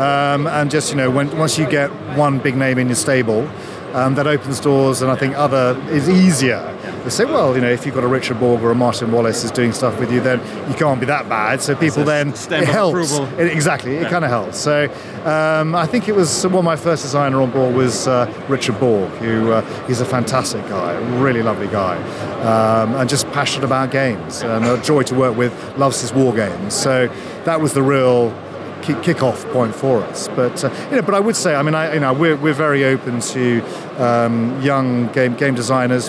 um, 0.00 0.46
and 0.46 0.70
just 0.70 0.90
you 0.90 0.96
know 0.96 1.10
when 1.10 1.36
once 1.38 1.58
you 1.58 1.66
get 1.68 1.90
one 2.16 2.38
big 2.38 2.56
name 2.56 2.78
in 2.78 2.88
your 2.88 2.96
stable, 2.96 3.48
um, 3.94 4.14
that 4.16 4.26
opens 4.26 4.58
doors, 4.60 5.02
and 5.02 5.10
I 5.10 5.16
think 5.16 5.36
other 5.36 5.80
is 5.90 6.08
easier. 6.08 6.60
They 7.04 7.10
say, 7.10 7.26
well, 7.26 7.54
you 7.54 7.60
know, 7.60 7.68
if 7.70 7.84
you've 7.84 7.94
got 7.94 8.02
a 8.04 8.08
Richard 8.08 8.40
Borg 8.40 8.62
or 8.62 8.70
a 8.70 8.74
Martin 8.74 9.12
Wallace 9.12 9.44
is 9.44 9.50
doing 9.50 9.72
stuff 9.72 10.00
with 10.00 10.10
you, 10.10 10.20
then 10.20 10.40
you 10.70 10.74
can't 10.74 10.98
be 10.98 11.04
that 11.06 11.28
bad. 11.28 11.60
So 11.60 11.74
people 11.76 12.02
then 12.04 12.28
it 12.62 12.66
helps. 12.68 12.94
It- 13.38 13.52
exactly, 13.52 13.96
it 13.96 14.08
kind 14.08 14.24
of 14.24 14.30
helps. 14.30 14.58
So 14.58 14.84
um, 15.26 15.74
I 15.74 15.86
think 15.86 16.08
it 16.08 16.14
was 16.14 16.44
one 16.46 16.54
of 16.56 16.64
my 16.64 16.76
first 16.76 17.02
designer 17.02 17.42
on 17.42 17.50
board 17.50 17.74
was 17.74 18.08
uh, 18.08 18.32
Richard 18.48 18.80
Borg, 18.80 19.10
who 19.18 19.52
uh, 19.52 19.60
he's 19.86 20.00
a 20.00 20.06
fantastic 20.06 20.66
guy, 20.68 20.96
really 21.20 21.42
lovely 21.42 21.66
guy, 21.68 21.96
um, 22.40 22.94
and 22.94 23.08
just 23.08 23.30
passionate 23.32 23.66
about 23.66 23.90
games 23.90 24.42
and 24.42 24.64
a 24.64 24.80
joy 24.82 25.02
to 25.02 25.14
work 25.14 25.36
with. 25.36 25.52
Loves 25.76 26.00
his 26.00 26.12
war 26.14 26.32
games. 26.32 26.72
So 26.74 27.08
that 27.44 27.60
was 27.60 27.74
the 27.74 27.82
real 27.82 28.32
kick- 28.80 29.02
kick-off 29.02 29.44
point 29.48 29.74
for 29.74 30.02
us. 30.04 30.28
But 30.28 30.64
uh, 30.64 30.70
you 30.90 30.96
know, 30.96 31.02
but 31.02 31.14
I 31.14 31.20
would 31.20 31.36
say, 31.36 31.54
I 31.54 31.62
mean, 31.62 31.74
I, 31.74 31.92
you 31.94 32.00
know, 32.00 32.14
we're, 32.14 32.36
we're 32.36 32.54
very 32.54 32.84
open 32.84 33.20
to 33.20 33.60
um, 34.02 34.60
young 34.62 35.08
game 35.12 35.34
game 35.34 35.54
designers 35.54 36.08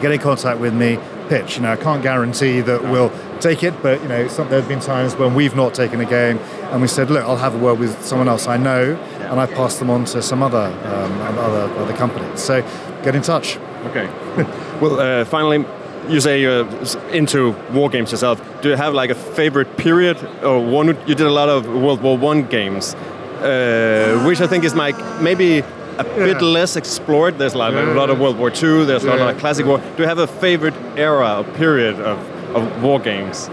get 0.00 0.12
in 0.12 0.20
contact 0.20 0.60
with 0.60 0.74
me, 0.74 0.98
pitch. 1.28 1.56
You 1.56 1.62
know, 1.62 1.72
I 1.72 1.76
can't 1.76 2.02
guarantee 2.02 2.60
that 2.60 2.82
we'll 2.82 3.12
take 3.40 3.62
it, 3.62 3.82
but 3.82 4.00
you 4.02 4.08
know, 4.08 4.28
some, 4.28 4.48
there 4.48 4.60
have 4.60 4.68
been 4.68 4.80
times 4.80 5.14
when 5.16 5.34
we've 5.34 5.54
not 5.54 5.74
taken 5.74 6.00
a 6.00 6.04
game, 6.04 6.38
and 6.70 6.80
we 6.80 6.88
said, 6.88 7.10
look, 7.10 7.24
I'll 7.24 7.36
have 7.36 7.54
a 7.54 7.58
word 7.58 7.78
with 7.78 8.04
someone 8.04 8.28
else 8.28 8.46
I 8.46 8.56
know, 8.56 8.94
and 8.94 9.40
I 9.40 9.46
pass 9.46 9.78
them 9.78 9.90
on 9.90 10.04
to 10.06 10.22
some 10.22 10.42
other 10.42 10.66
um, 10.84 11.38
other 11.38 11.72
other 11.80 11.96
companies. 11.96 12.40
So 12.40 12.62
get 13.02 13.14
in 13.14 13.22
touch. 13.22 13.56
Okay. 13.86 14.06
well, 14.80 15.00
uh, 15.00 15.24
finally, 15.24 15.64
you 16.08 16.20
say 16.20 16.40
you're 16.40 16.66
into 17.10 17.50
war 17.72 17.88
games 17.88 18.12
yourself. 18.12 18.40
Do 18.62 18.70
you 18.70 18.76
have 18.76 18.94
like 18.94 19.10
a 19.10 19.14
favorite 19.14 19.76
period 19.76 20.22
or 20.42 20.64
one? 20.64 20.88
You 21.06 21.14
did 21.14 21.26
a 21.26 21.30
lot 21.30 21.48
of 21.48 21.66
World 21.66 22.02
War 22.02 22.16
One 22.16 22.46
games, 22.48 22.94
uh, 22.94 24.22
which 24.26 24.40
I 24.40 24.46
think 24.46 24.64
is 24.64 24.74
like 24.74 24.96
maybe 25.20 25.62
a 25.98 26.04
bit 26.04 26.42
less 26.42 26.76
explored. 26.76 27.38
There's 27.38 27.54
like 27.54 27.74
a 27.74 27.94
lot 27.94 28.10
of 28.10 28.18
World 28.18 28.38
War 28.38 28.50
Two. 28.50 28.84
There's 28.84 29.04
a 29.04 29.08
lot 29.08 29.18
Yeah. 29.18 29.30
of 29.30 29.38
classic 29.40 29.66
war. 29.66 29.78
Do 29.96 30.02
you 30.02 30.08
have 30.08 30.18
a 30.18 30.26
favorite 30.26 30.74
era 30.96 31.38
or 31.38 31.44
period 31.56 32.00
of, 32.00 32.18
of 32.56 32.82
war 32.82 33.00
games? 33.00 33.48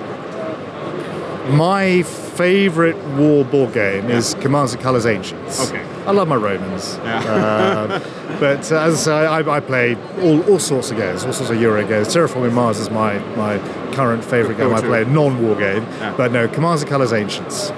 My 1.49 2.03
favorite 2.37 2.95
war 3.17 3.43
board 3.45 3.73
game 3.73 4.09
is 4.09 4.33
Commands 4.41 4.73
and 4.73 4.81
Colors 4.83 5.05
Ancients. 5.05 5.69
Okay. 5.69 5.83
I 6.07 6.11
love 6.11 6.27
my 6.27 6.35
Romans. 6.37 6.99
But 8.39 8.71
uh, 8.71 8.75
as 8.87 8.93
I 8.93 8.95
say, 8.95 9.25
I, 9.27 9.39
I 9.57 9.59
play 9.59 9.95
all, 10.21 10.41
all 10.49 10.59
sorts 10.59 10.91
of 10.91 10.97
games, 10.97 11.23
all 11.23 11.33
sorts 11.33 11.51
of 11.51 11.61
Euro 11.61 11.85
games. 11.87 12.07
Terraforming 12.07 12.51
Mars 12.53 12.79
is 12.79 12.89
my, 12.89 13.19
my 13.37 13.57
current 13.93 14.23
favourite 14.25 14.57
game 14.57 14.73
I 14.73 14.81
play, 14.81 15.03
a 15.03 15.05
non-war 15.05 15.55
game. 15.55 15.85
But 16.17 16.31
no, 16.31 16.47
Commands 16.47 16.81
and 16.81 16.89
Colors 16.91 17.13
Ancients. 17.13 17.71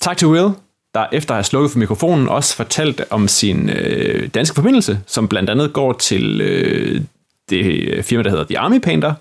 Tak 0.00 0.16
til 0.16 0.28
Will, 0.28 0.56
der 0.94 1.06
efter 1.12 1.34
at 1.34 1.36
have 1.36 1.44
slukket 1.44 1.70
for 1.70 1.78
mikrofonen 1.78 2.28
også 2.28 2.56
fortalte 2.56 3.12
om 3.12 3.28
sin 3.28 3.70
øh, 3.70 4.28
danske 4.28 4.54
forbindelse, 4.54 5.00
som 5.06 5.28
blandt 5.28 5.50
andet 5.50 5.72
går 5.72 5.92
til 5.92 6.40
øh, 6.40 7.00
det 7.50 7.88
øh, 7.88 8.02
firma, 8.02 8.22
der 8.22 8.30
hedder 8.30 8.44
The 8.44 8.58
Army 8.58 8.80
Painter, 8.80 9.14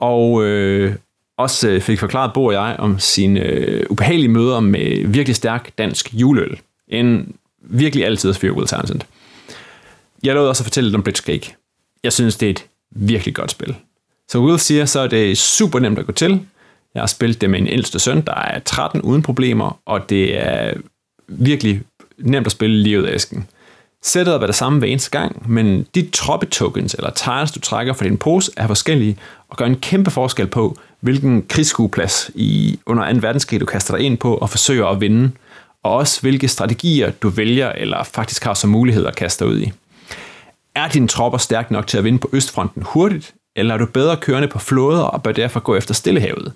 og 0.00 0.44
øh, 0.44 0.94
også 1.38 1.68
øh, 1.68 1.80
fik 1.80 2.00
forklaret 2.00 2.32
Bo 2.32 2.44
og 2.44 2.52
jeg 2.52 2.76
om 2.78 2.98
sine 2.98 3.40
øh, 3.40 3.86
ubehagelige 3.90 4.28
møder 4.28 4.60
med 4.60 5.06
virkelig 5.06 5.36
stærk 5.36 5.70
dansk 5.78 6.14
juleøl. 6.14 6.60
En 6.88 7.34
virkelig 7.60 8.04
altid 8.04 8.34
fyr 8.34 8.52
Will 8.52 8.68
Townsend. 8.68 9.00
Jeg 10.22 10.34
lovede 10.34 10.50
også 10.50 10.62
at 10.62 10.64
fortælle 10.64 10.88
lidt 10.88 10.96
om 10.96 11.02
Blitzkrieg. 11.02 11.54
Jeg 12.04 12.12
synes, 12.12 12.36
det 12.36 12.46
er 12.46 12.50
et 12.50 12.66
virkelig 12.90 13.34
godt 13.34 13.50
spil. 13.50 13.76
Så 14.28 14.38
Will 14.38 14.58
siger, 14.58 14.84
så 14.84 15.00
er 15.00 15.06
det 15.06 15.38
super 15.38 15.78
nemt 15.78 15.98
at 15.98 16.06
gå 16.06 16.12
til. 16.12 16.40
Jeg 16.94 17.02
har 17.02 17.06
spillet 17.06 17.40
det 17.40 17.50
med 17.50 17.58
en 17.58 17.66
ældste 17.66 17.98
søn, 17.98 18.20
der 18.20 18.34
er 18.34 18.58
13 18.58 19.02
uden 19.02 19.22
problemer, 19.22 19.80
og 19.86 20.10
det 20.10 20.46
er 20.46 20.74
virkelig 21.28 21.82
nemt 22.18 22.46
at 22.46 22.52
spille 22.52 22.82
lige 22.82 23.00
ud 23.00 23.04
af 23.04 23.14
æsken. 23.14 23.46
Sættet 24.02 24.34
er 24.34 24.46
det 24.46 24.54
samme 24.54 24.78
hver 24.78 24.88
eneste 24.88 25.10
gang, 25.10 25.50
men 25.50 25.86
de 25.94 26.08
troppetokens 26.12 26.94
eller 26.94 27.10
tiles, 27.10 27.52
du 27.52 27.60
trækker 27.60 27.92
fra 27.92 28.04
din 28.04 28.18
pose, 28.18 28.52
er 28.56 28.66
forskellige 28.66 29.16
og 29.48 29.56
gør 29.56 29.66
en 29.66 29.76
kæmpe 29.76 30.10
forskel 30.10 30.46
på, 30.46 30.78
hvilken 31.00 31.42
krigsskueplads 31.48 32.30
i 32.34 32.78
under 32.86 33.12
2. 33.12 33.18
verdenskrig 33.22 33.60
du 33.60 33.66
kaster 33.66 33.96
dig 33.96 34.06
ind 34.06 34.18
på 34.18 34.34
og 34.34 34.50
forsøger 34.50 34.86
at 34.86 35.00
vinde, 35.00 35.30
og 35.82 35.92
også 35.92 36.20
hvilke 36.20 36.48
strategier 36.48 37.10
du 37.10 37.28
vælger 37.28 37.72
eller 37.72 38.04
faktisk 38.04 38.44
har 38.44 38.54
som 38.54 38.70
mulighed 38.70 39.06
at 39.06 39.16
kaste 39.16 39.44
dig 39.44 39.52
ud 39.52 39.60
i. 39.60 39.72
Er 40.74 40.88
dine 40.88 41.08
tropper 41.08 41.38
stærke 41.38 41.72
nok 41.72 41.86
til 41.86 41.98
at 41.98 42.04
vinde 42.04 42.18
på 42.18 42.30
Østfronten 42.32 42.82
hurtigt, 42.82 43.34
eller 43.56 43.74
er 43.74 43.78
du 43.78 43.86
bedre 43.86 44.16
kørende 44.16 44.48
på 44.48 44.58
flåder 44.58 45.02
og 45.02 45.22
bør 45.22 45.32
derfor 45.32 45.60
gå 45.60 45.76
efter 45.76 45.94
Stillehavet? 45.94 46.52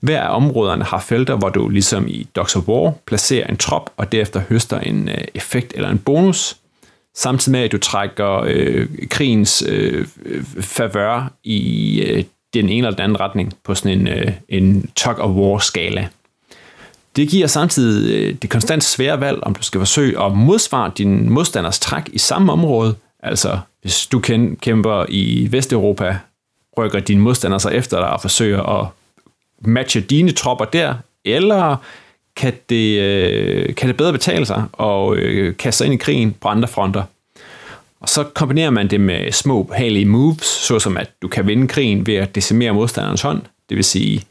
Hver 0.00 0.20
af 0.20 0.36
områderne 0.36 0.84
har 0.84 1.00
felter, 1.00 1.36
hvor 1.36 1.48
du 1.48 1.68
ligesom 1.68 2.08
i 2.08 2.26
Dogs 2.36 2.56
of 2.56 2.68
War 2.68 2.94
placerer 3.06 3.46
en 3.46 3.56
trop 3.56 3.90
og 3.96 4.12
derefter 4.12 4.40
høster 4.48 4.80
en 4.80 5.08
øh, 5.08 5.24
effekt 5.34 5.72
eller 5.76 5.88
en 5.88 5.98
bonus, 5.98 6.56
samtidig 7.14 7.52
med 7.52 7.64
at 7.64 7.72
du 7.72 7.78
trækker 7.78 8.44
øh, 8.46 8.88
krigens 9.10 9.64
øh, 9.68 10.06
favør 10.60 11.32
i 11.44 12.00
øh, 12.02 12.24
den 12.54 12.68
ene 12.68 12.76
eller 12.76 12.90
den 12.90 13.00
anden 13.00 13.20
retning 13.20 13.52
på 13.64 13.74
sådan 13.74 14.00
en, 14.00 14.08
øh, 14.08 14.32
en 14.48 14.90
tug 14.96 15.18
of 15.18 15.30
war 15.30 15.58
skala. 15.58 16.08
Det 17.16 17.28
giver 17.28 17.46
samtidig 17.46 18.14
øh, 18.14 18.34
det 18.42 18.50
konstant 18.50 18.84
svære 18.84 19.20
valg, 19.20 19.38
om 19.42 19.54
du 19.54 19.62
skal 19.62 19.80
forsøge 19.80 20.22
at 20.22 20.32
modsvare 20.32 20.92
din 20.98 21.30
modstanders 21.30 21.78
træk 21.78 22.02
i 22.12 22.18
samme 22.18 22.52
område. 22.52 22.94
Altså, 23.22 23.58
hvis 23.82 24.06
du 24.06 24.20
kæmper 24.60 25.06
i 25.08 25.48
Vesteuropa, 25.50 26.18
rykker 26.78 27.00
din 27.00 27.20
modstander 27.20 27.58
sig 27.58 27.72
efter 27.72 28.00
dig 28.00 28.10
og 28.10 28.20
forsøger 28.20 28.62
at 28.62 28.88
matche 29.60 30.00
dine 30.00 30.32
tropper 30.32 30.64
der, 30.64 30.94
eller 31.24 31.76
kan 32.36 32.52
det, 32.68 33.00
øh, 33.00 33.74
kan 33.74 33.88
det 33.88 33.96
bedre 33.96 34.12
betale 34.12 34.46
sig 34.46 34.64
og 34.72 35.16
øh, 35.16 35.56
kaste 35.56 35.78
sig 35.78 35.84
ind 35.84 35.94
i 35.94 35.96
krigen 35.96 36.36
på 36.40 36.48
andre 36.48 36.68
fronter. 36.68 37.02
Og 38.00 38.08
så 38.08 38.24
kombinerer 38.24 38.70
man 38.70 38.90
det 38.90 39.00
med 39.00 39.32
små 39.32 39.62
behagelige 39.62 40.04
moves, 40.04 40.46
såsom 40.46 40.96
at 40.96 41.10
du 41.22 41.28
kan 41.28 41.46
vinde 41.46 41.68
krigen 41.68 42.06
ved 42.06 42.14
at 42.14 42.34
decimere 42.34 42.72
modstanderens 42.74 43.22
hånd. 43.22 43.42
Det 43.68 43.76
vil 43.76 43.84
sige, 43.84 44.24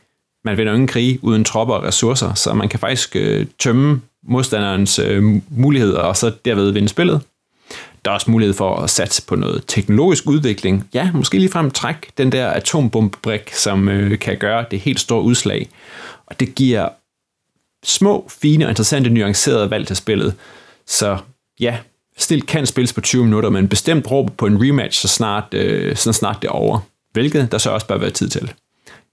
man 0.46 0.58
vinder 0.58 0.74
ingen 0.74 0.88
krig 0.88 1.20
uden 1.22 1.44
tropper 1.44 1.76
og 1.76 1.84
ressourcer, 1.84 2.34
så 2.34 2.54
man 2.54 2.70
kan 2.70 2.80
faktisk 2.80 3.16
øh, 3.16 3.46
tømme 3.60 4.02
modstanderens 4.24 5.00
øh, 5.00 5.24
muligheder 5.50 6.00
og 6.00 6.18
så 6.18 6.32
derved 6.46 6.72
vinde 6.72 6.90
spillet. 6.90 7.22
Der 8.06 8.12
er 8.12 8.15
også 8.15 8.32
mulighed 8.32 8.54
for 8.54 8.76
at 8.76 8.89
satse 8.89 9.26
på 9.26 9.36
noget 9.36 9.63
teknologisk 9.68 10.28
udvikling. 10.28 10.89
Ja, 10.94 11.12
måske 11.13 11.38
ligefrem 11.38 11.72
træk 11.72 12.18
den 12.18 12.32
der 12.32 12.48
atombombebrik, 12.48 13.54
som 13.54 13.89
øh, 13.89 14.20
kan 14.20 14.38
gøre 14.38 14.65
det 14.72 14.80
helt 14.80 15.00
store 15.00 15.22
udslag. 15.22 15.70
Og 16.26 16.39
det 16.39 16.56
giver 16.56 16.89
små, 17.84 18.30
fine 18.41 18.65
og 18.65 18.70
interessante 18.70 19.10
nuancerede 19.10 19.70
valg 19.70 19.88
til 19.88 19.96
spillet. 19.96 20.36
Så 20.88 21.18
ja, 21.60 21.78
stil 22.18 22.41
kan 22.41 22.65
spilles 22.65 22.94
på 22.94 23.02
20 23.02 23.24
minutter, 23.24 23.50
men 23.50 23.68
bestemt 23.68 24.12
råb 24.12 24.32
på 24.38 24.46
en 24.46 24.58
rematch, 24.62 25.02
så 25.02 25.08
snart, 25.08 25.54
øh, 25.54 25.96
så 25.96 26.13
snart 26.13 26.38
det 26.41 26.48
er 26.48 26.52
over. 26.52 26.80
Hvilket 27.12 27.52
der 27.52 27.58
så 27.58 27.70
også 27.70 27.88
bør 27.88 27.98
være 27.98 28.12
tid 28.12 28.30
til. 28.30 28.54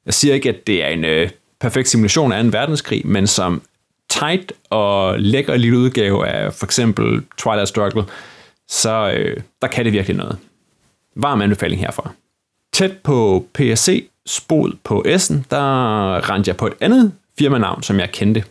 Jeg 0.06 0.14
siger 0.14 0.34
ikke, 0.34 0.48
at 0.48 0.66
det 0.66 0.84
er 0.84 0.88
en 0.88 1.04
øh, 1.04 1.30
perfekt 1.60 1.88
simulation 1.88 2.32
af 2.32 2.40
en 2.40 2.52
verdenskrig, 2.52 3.06
men 3.06 3.26
som 3.26 3.62
tight 4.10 4.52
og 4.70 5.20
lækker 5.20 5.56
lille 5.56 5.78
udgave 5.78 6.28
af 6.28 6.54
for 6.54 6.66
eksempel 6.66 7.22
Twilight 7.38 7.68
Struggle, 7.68 8.04
så 8.72 9.12
øh, 9.16 9.36
der 9.62 9.68
kan 9.68 9.84
det 9.84 9.92
virkelig 9.92 10.16
noget. 10.16 10.38
Varm 11.16 11.42
anbefaling 11.42 11.80
herfra. 11.80 12.10
Tæt 12.72 12.98
på 13.04 13.46
PSC, 13.54 14.08
spod 14.26 14.72
på 14.84 15.04
S'en, 15.06 15.34
der 15.50 16.30
rendte 16.30 16.48
jeg 16.48 16.56
på 16.56 16.66
et 16.66 16.72
andet 16.80 17.12
firmanavn, 17.38 17.82
som 17.82 18.00
jeg 18.00 18.12
kendte. 18.12 18.44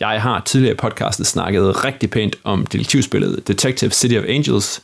Jeg 0.00 0.22
har 0.22 0.40
tidligere 0.40 0.74
i 0.74 0.76
podcastet 0.76 1.26
snakket 1.26 1.84
rigtig 1.84 2.10
pænt 2.10 2.36
om 2.44 2.66
detektivspillet 2.66 3.48
Detective 3.48 3.90
City 3.90 4.14
of 4.14 4.24
Angels, 4.28 4.82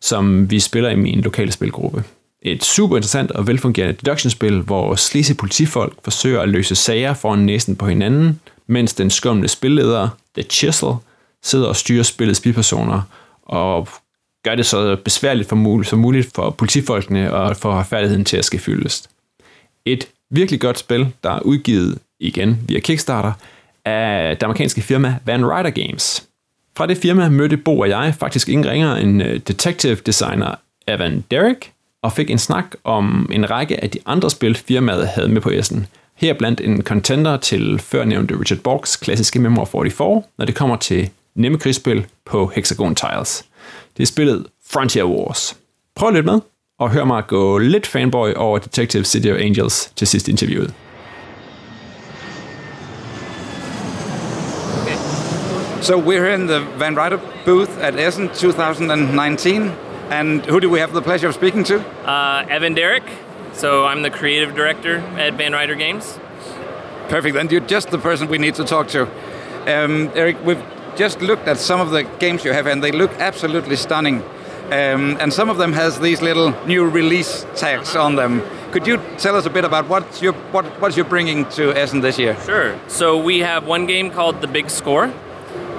som 0.00 0.50
vi 0.50 0.60
spiller 0.60 0.90
i 0.90 0.96
min 0.96 1.20
lokale 1.20 1.52
spilgruppe. 1.52 2.04
Et 2.42 2.64
super 2.64 2.96
interessant 2.96 3.30
og 3.30 3.46
velfungerende 3.46 3.94
deduction-spil, 3.94 4.60
hvor 4.60 4.94
sleazy 4.94 5.32
politifolk 5.38 5.94
forsøger 6.04 6.40
at 6.40 6.48
løse 6.48 6.74
sager 6.74 7.14
foran 7.14 7.38
næsen 7.38 7.76
på 7.76 7.86
hinanden, 7.86 8.40
mens 8.66 8.94
den 8.94 9.10
skumle 9.10 9.48
spilleder, 9.48 10.08
The 10.34 10.42
Chisel, 10.42 10.94
sidder 11.42 11.66
og 11.66 11.76
styrer 11.76 12.02
spillets 12.02 12.40
bipersoner 12.40 13.02
og 13.42 13.88
gør 14.42 14.54
det 14.54 14.66
så 14.66 14.96
besværligt 14.96 15.48
for 15.48 15.56
muligt, 15.56 15.90
som 15.90 15.98
muligt 15.98 16.30
for 16.34 16.50
politifolkene 16.50 17.34
og 17.34 17.56
for 17.56 17.72
at 17.72 17.86
færdigheden 17.86 18.24
til 18.24 18.36
at 18.36 18.44
ske 18.44 18.58
fyldest. 18.58 19.10
Et 19.84 20.08
virkelig 20.30 20.60
godt 20.60 20.78
spil, 20.78 21.12
der 21.24 21.30
er 21.30 21.40
udgivet 21.40 21.98
igen 22.20 22.58
via 22.68 22.80
Kickstarter 22.80 23.32
af 23.84 24.36
det 24.36 24.42
amerikanske 24.42 24.80
firma 24.80 25.18
Van 25.24 25.44
Ryder 25.46 25.70
Games. 25.70 26.28
Fra 26.76 26.86
det 26.86 26.96
firma 26.96 27.28
mødte 27.28 27.56
Bo 27.56 27.78
og 27.78 27.88
jeg 27.88 28.14
faktisk 28.18 28.48
ingen 28.48 28.70
ringere 28.70 29.02
end 29.02 29.22
øh, 29.22 29.40
detective 29.48 29.94
designer 29.94 30.54
Evan 30.88 31.24
Derrick, 31.30 31.72
og 32.02 32.12
fik 32.12 32.30
en 32.30 32.38
snak 32.38 32.64
om 32.84 33.28
en 33.32 33.50
række 33.50 33.82
af 33.82 33.90
de 33.90 33.98
andre 34.06 34.30
spil, 34.30 34.54
firmaet 34.54 35.08
havde 35.08 35.28
med 35.28 35.40
på 35.40 35.48
S'en. 35.48 35.80
Her 36.14 36.34
blandt 36.34 36.60
en 36.60 36.82
contender 36.82 37.36
til 37.36 37.78
førnævnte 37.78 38.40
Richard 38.40 38.58
Borgs 38.58 38.96
klassiske 38.96 39.38
Memoir 39.38 39.64
44, 39.64 40.22
når 40.38 40.44
det 40.44 40.54
kommer 40.54 40.76
til 40.76 41.10
nemme 41.34 41.58
krigsspil 41.58 42.06
på 42.26 42.52
Hexagon 42.54 42.94
Tiles. 42.94 43.44
Det 43.96 44.02
er 44.02 44.06
spillet 44.06 44.46
Frontier 44.70 45.04
Wars. 45.04 45.56
Prøv 45.96 46.10
lidt 46.10 46.26
med, 46.26 46.40
og 46.78 46.90
hør 46.90 47.04
mig 47.04 47.26
gå 47.26 47.58
lidt 47.58 47.86
fanboy 47.86 48.32
over 48.34 48.58
Detective 48.58 49.04
City 49.04 49.28
of 49.28 49.36
Angels 49.36 49.92
til 49.96 50.06
sidst 50.06 50.28
i 50.28 50.30
interviewet. 50.30 50.74
So 55.82 55.98
we're 55.98 56.34
in 56.34 56.46
the 56.46 56.60
Van 56.78 56.96
Ryder 56.96 57.18
booth 57.44 57.70
at 57.80 57.98
Essen 57.98 58.28
2019. 58.28 59.72
And 60.10 60.42
who 60.46 60.60
do 60.60 60.68
we 60.70 60.78
have 60.78 60.92
the 60.92 61.02
pleasure 61.02 61.28
of 61.28 61.34
speaking 61.34 61.64
to? 61.64 61.74
Uh, 62.04 62.46
Evan 62.50 62.74
Derrick. 62.74 63.02
So 63.52 63.84
I'm 63.86 64.02
the 64.02 64.10
creative 64.10 64.54
director 64.54 64.98
at 65.18 65.34
Van 65.38 65.52
Ryder 65.52 65.74
Games. 65.74 66.20
Perfect. 67.08 67.36
And 67.36 67.50
you're 67.50 67.68
just 67.68 67.90
the 67.90 67.98
person 67.98 68.28
we 68.28 68.38
need 68.38 68.54
to 68.54 68.64
talk 68.64 68.88
to. 68.88 69.02
Um, 69.66 70.10
Eric, 70.14 70.36
we've 70.44 70.62
just 70.96 71.20
looked 71.20 71.48
at 71.48 71.58
some 71.58 71.80
of 71.80 71.90
the 71.90 72.04
games 72.18 72.44
you 72.44 72.52
have, 72.52 72.66
and 72.66 72.82
they 72.82 72.92
look 72.92 73.10
absolutely 73.18 73.76
stunning. 73.76 74.22
Um, 74.66 75.18
and 75.20 75.32
some 75.32 75.50
of 75.50 75.58
them 75.58 75.72
has 75.74 76.00
these 76.00 76.22
little 76.22 76.54
new 76.66 76.88
release 76.88 77.44
tags 77.54 77.94
on 77.94 78.16
them. 78.16 78.42
Could 78.70 78.86
you 78.86 78.98
tell 79.18 79.36
us 79.36 79.44
a 79.44 79.50
bit 79.50 79.66
about 79.66 79.86
what 79.88 80.22
you're, 80.22 80.32
what, 80.32 80.64
what 80.80 80.96
you're 80.96 81.04
bringing 81.04 81.44
to 81.50 81.72
Essen 81.76 82.00
this 82.00 82.18
year? 82.18 82.36
Sure. 82.46 82.78
So 82.88 83.22
we 83.22 83.40
have 83.40 83.66
one 83.66 83.84
game 83.86 84.10
called 84.10 84.40
The 84.40 84.46
Big 84.46 84.70
Score. 84.70 85.12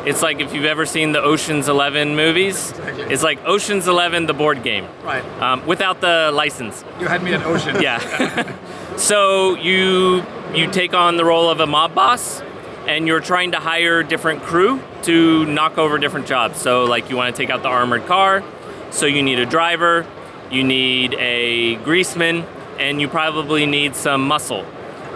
It's 0.06 0.22
like 0.22 0.42
if 0.42 0.54
you've 0.54 0.66
ever 0.66 0.86
seen 0.86 1.14
the 1.14 1.22
Ocean's 1.22 1.70
Eleven 1.70 2.16
movies. 2.16 2.74
It's 3.10 3.24
like 3.24 3.40
Ocean's 3.46 3.88
Eleven, 3.88 4.26
the 4.28 4.34
board 4.34 4.62
game. 4.62 4.88
Right. 5.02 5.24
Um, 5.42 5.66
without 5.66 6.02
the 6.02 6.30
license. 6.32 6.84
You 7.00 7.08
had 7.08 7.24
me 7.24 7.34
at 7.34 7.44
Ocean. 7.46 7.82
Yeah. 7.82 8.56
so 8.98 9.56
you 9.56 10.24
you 10.54 10.70
take 10.70 10.94
on 10.94 11.16
the 11.16 11.24
role 11.24 11.50
of 11.50 11.62
a 11.62 11.66
mob 11.66 11.96
boss, 11.96 12.44
and 12.86 13.08
you're 13.08 13.22
trying 13.22 13.54
to 13.54 13.60
hire 13.60 14.04
different 14.04 14.44
crew 14.44 14.82
to 15.04 15.46
knock 15.46 15.78
over 15.78 15.98
different 15.98 16.28
jobs. 16.28 16.60
So 16.60 16.86
like 16.86 17.10
you 17.10 17.16
want 17.16 17.36
to 17.36 17.42
take 17.42 17.50
out 17.50 17.64
the 17.64 17.70
armored 17.70 18.06
car, 18.06 18.44
so 18.92 19.06
you 19.06 19.24
need 19.24 19.40
a 19.40 19.46
driver, 19.46 20.06
you 20.52 20.64
need 20.64 21.16
a 21.16 21.76
greaseman, 21.78 22.46
and 22.80 23.00
you 23.02 23.08
probably 23.08 23.66
need 23.66 23.96
some 23.96 24.28
muscle. 24.28 24.66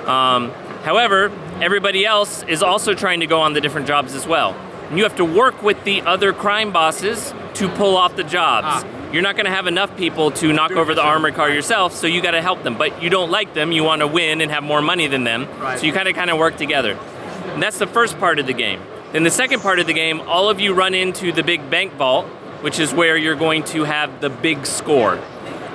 Um, 0.08 0.52
however, 0.84 1.32
everybody 1.62 2.06
else 2.06 2.44
is 2.44 2.64
also 2.64 2.94
trying 2.94 3.20
to 3.20 3.28
go 3.28 3.42
on 3.42 3.54
the 3.54 3.62
different 3.62 3.88
jobs 3.88 4.14
as 4.16 4.26
well. 4.28 4.54
And 4.90 4.98
you 4.98 5.04
have 5.04 5.18
to 5.18 5.26
work 5.26 5.62
with 5.62 5.84
the 5.84 6.02
other 6.02 6.32
crime 6.32 6.72
bosses 6.72 7.34
to 7.56 7.68
pull 7.70 7.98
off 7.98 8.16
the 8.16 8.24
jobs. 8.24 8.86
You're 9.12 9.22
not 9.22 9.36
going 9.36 9.46
to 9.46 9.52
have 9.52 9.68
enough 9.68 9.96
people 9.98 10.32
to 10.32 10.52
knock 10.54 10.72
over 10.72 10.94
the 10.94 11.02
armored 11.02 11.36
car 11.36 11.50
yourself, 11.50 11.94
so 11.94 12.08
you 12.08 12.22
got 12.22 12.32
to 12.32 12.42
help 12.42 12.64
them. 12.64 12.78
But 12.78 13.02
you 13.02 13.10
don't 13.10 13.32
like 13.32 13.54
them; 13.54 13.72
you 13.72 13.84
want 13.84 14.02
to 14.02 14.08
win 14.08 14.42
and 14.42 14.52
have 14.52 14.64
more 14.64 14.82
money 14.82 15.08
than 15.08 15.24
them. 15.24 15.48
So 15.80 15.86
you 15.86 15.94
kind 15.94 16.08
of 16.08 16.16
kind 16.16 16.30
of 16.30 16.38
work 16.38 16.58
together. 16.58 16.94
And 17.54 17.64
that's 17.64 17.80
the 17.80 17.88
first 17.88 18.18
part 18.20 18.40
of 18.40 18.48
the 18.48 18.54
game. 18.54 18.82
Then 19.12 19.24
the 19.24 19.32
second 19.32 19.62
part 19.62 19.80
of 19.80 19.88
the 19.88 19.94
game, 19.94 20.22
all 20.22 20.50
of 20.50 20.60
you 20.60 20.74
run 20.74 20.94
into 20.94 21.32
the 21.32 21.44
big 21.44 21.70
bank 21.70 21.94
vault, 21.94 22.26
which 22.62 22.80
is 22.80 22.94
where 22.94 23.16
you're 23.16 23.36
going 23.36 23.64
to 23.66 23.84
have 23.84 24.20
the 24.20 24.30
big 24.30 24.66
score. 24.66 25.20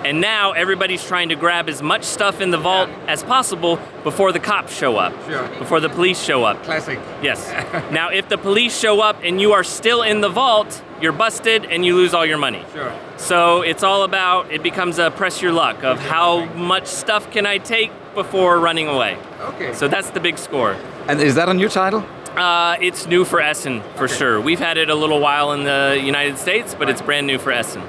And 0.05 0.21
now 0.21 0.51
everybody's 0.51 1.05
trying 1.05 1.29
to 1.29 1.37
grab 1.37 1.69
as 1.69 1.81
much 1.81 2.03
stuff 2.03 2.41
in 2.41 2.51
the 2.51 2.59
vault 2.59 2.91
as 3.07 3.23
possible 3.23 3.79
before 4.03 4.33
the 4.33 4.41
cops 4.41 4.77
show 4.77 4.97
up. 4.97 5.13
Sure. 5.29 5.47
Before 5.61 5.79
the 5.79 5.89
police 5.89 6.21
show 6.21 6.43
up. 6.43 6.63
Classic. 6.65 6.99
Yes. 7.23 7.49
now, 7.93 8.09
if 8.09 8.29
the 8.29 8.37
police 8.37 8.77
show 8.77 9.01
up 9.01 9.21
and 9.23 9.41
you 9.41 9.53
are 9.53 9.63
still 9.63 10.03
in 10.03 10.21
the 10.21 10.29
vault, 10.29 10.83
you're 11.01 11.13
busted 11.13 11.65
and 11.67 11.87
you 11.87 11.95
lose 11.95 12.15
all 12.15 12.27
your 12.27 12.39
money. 12.39 12.65
Sure. 12.73 12.93
So 13.17 13.63
it's 13.63 13.85
all 13.85 14.03
about, 14.03 14.51
it 14.51 14.63
becomes 14.63 14.99
a 14.99 15.13
press 15.13 15.41
your 15.41 15.53
luck 15.53 15.85
of 15.85 16.01
how 16.01 16.47
much 16.47 16.87
stuff 16.87 17.31
can 17.31 17.47
I 17.47 17.59
take 17.59 17.93
before 18.15 18.59
running 18.59 18.89
away. 18.89 19.17
Okay. 19.41 19.73
So 19.73 19.87
that's 19.87 20.11
the 20.11 20.21
big 20.21 20.37
score. 20.37 20.73
And 21.07 21.21
is 21.21 21.37
that 21.37 21.49
a 21.49 21.55
new 21.55 21.69
title? 21.69 22.05
Uh, 22.37 22.77
it's 22.81 23.07
new 23.07 23.25
for 23.25 23.41
Essen 23.41 23.83
for 23.97 24.09
sure. 24.09 24.41
We've 24.41 24.59
had 24.59 24.79
it 24.79 24.89
a 24.89 24.95
little 24.95 25.21
while 25.21 25.53
in 25.53 25.65
the 25.65 26.01
United 26.03 26.39
States, 26.39 26.75
but 26.75 26.89
it's 26.89 27.03
brand 27.03 27.27
new 27.27 27.39
for 27.39 27.53
Essen. 27.53 27.83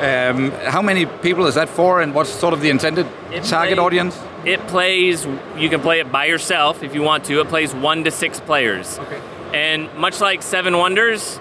Um, 0.00 0.50
how 0.64 0.80
many 0.80 1.04
people 1.04 1.46
is 1.46 1.56
that 1.56 1.68
for, 1.68 2.00
and 2.00 2.14
what's 2.14 2.30
sort 2.30 2.54
of 2.54 2.60
the 2.62 2.70
intended 2.70 3.06
It 3.32 3.44
target 3.44 3.76
play- 3.76 3.84
audience? 3.84 4.18
It 4.46 4.66
plays, 4.68 5.26
you 5.58 5.68
can 5.68 5.80
play 5.80 6.00
it 6.00 6.10
by 6.10 6.24
yourself 6.24 6.82
if 6.82 6.94
you 6.94 7.02
want 7.02 7.24
to. 7.24 7.40
It 7.40 7.48
plays 7.48 7.74
one 7.74 8.04
to 8.04 8.10
six 8.10 8.40
players. 8.40 8.98
Okay. 8.98 9.20
And 9.52 9.92
much 9.96 10.20
like 10.22 10.40
Seven 10.42 10.78
Wonders, 10.78 11.38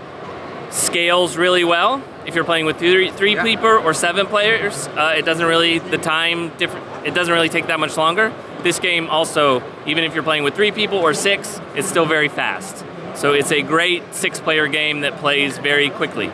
scales 0.71 1.37
really 1.37 1.63
well. 1.63 2.01
If 2.25 2.35
you're 2.35 2.43
playing 2.43 2.65
with 2.65 2.77
three, 2.77 3.11
three 3.11 3.35
Yeah. 3.35 3.43
people 3.43 3.69
or 3.69 3.93
seven 3.93 4.25
players, 4.25 4.89
uh, 4.97 5.13
it 5.15 5.23
doesn't 5.23 5.45
really, 5.45 5.79
the 5.79 5.97
time 5.97 6.49
different, 6.57 6.85
it 7.05 7.13
doesn't 7.13 7.33
really 7.33 7.47
take 7.49 7.67
that 7.67 7.79
much 7.79 7.95
longer. 7.95 8.33
This 8.63 8.79
game 8.79 9.09
also, 9.09 9.63
even 9.85 10.03
if 10.03 10.13
you're 10.13 10.23
playing 10.23 10.43
with 10.43 10.55
three 10.55 10.71
people 10.71 10.97
or 10.97 11.13
six, 11.13 11.61
it's 11.75 11.87
still 11.87 12.05
very 12.05 12.27
fast. 12.27 12.85
So 13.15 13.33
it's 13.33 13.51
a 13.51 13.61
great 13.61 14.13
six 14.13 14.39
player 14.39 14.67
game 14.67 15.01
that 15.01 15.17
plays 15.17 15.57
very 15.57 15.89
quickly. 15.89 16.29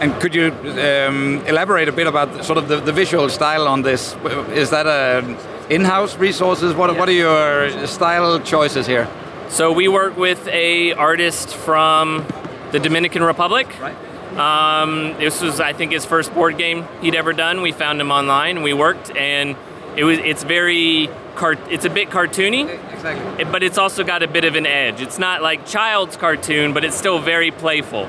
And 0.00 0.14
could 0.20 0.34
you 0.34 0.52
um, 0.52 1.44
elaborate 1.46 1.88
a 1.88 1.92
bit 1.92 2.06
about 2.06 2.44
sort 2.44 2.58
of 2.58 2.68
the, 2.68 2.80
the 2.80 2.92
visual 2.92 3.28
style 3.28 3.66
on 3.66 3.82
this? 3.82 4.14
Is 4.52 4.70
that 4.70 4.86
a 4.86 5.24
in-house 5.68 6.16
resources? 6.16 6.74
What, 6.74 6.96
what 6.96 7.08
are 7.08 7.12
your 7.12 7.86
style 7.86 8.40
choices 8.40 8.86
here? 8.86 9.08
So 9.48 9.72
we 9.72 9.88
work 9.88 10.16
with 10.16 10.46
a 10.48 10.92
artist 10.92 11.54
from 11.54 12.24
the 12.70 12.78
Dominican 12.78 13.22
Republic. 13.22 13.66
Right. 13.80 13.96
Um, 14.38 15.16
this 15.18 15.40
was, 15.42 15.58
I 15.58 15.72
think, 15.72 15.92
his 15.92 16.04
first 16.04 16.32
board 16.32 16.58
game 16.58 16.86
he'd 17.00 17.14
ever 17.14 17.32
done. 17.32 17.62
We 17.62 17.72
found 17.72 18.00
him 18.00 18.12
online. 18.12 18.62
We 18.62 18.74
worked, 18.74 19.10
and 19.16 19.56
it 19.96 20.04
was. 20.04 20.18
It's 20.18 20.42
very. 20.44 21.08
Cart- 21.36 21.60
it's 21.70 21.84
a 21.84 21.90
bit 21.90 22.10
cartoony, 22.10 22.68
Exactly. 22.92 23.44
but 23.44 23.62
it's 23.62 23.78
also 23.78 24.02
got 24.02 24.24
a 24.24 24.26
bit 24.26 24.44
of 24.44 24.56
an 24.56 24.66
edge. 24.66 25.00
It's 25.00 25.20
not 25.20 25.40
like 25.40 25.66
child's 25.66 26.16
cartoon, 26.16 26.72
but 26.74 26.84
it's 26.84 26.96
still 26.96 27.20
very 27.20 27.52
playful. 27.52 28.08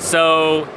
So 0.00 0.68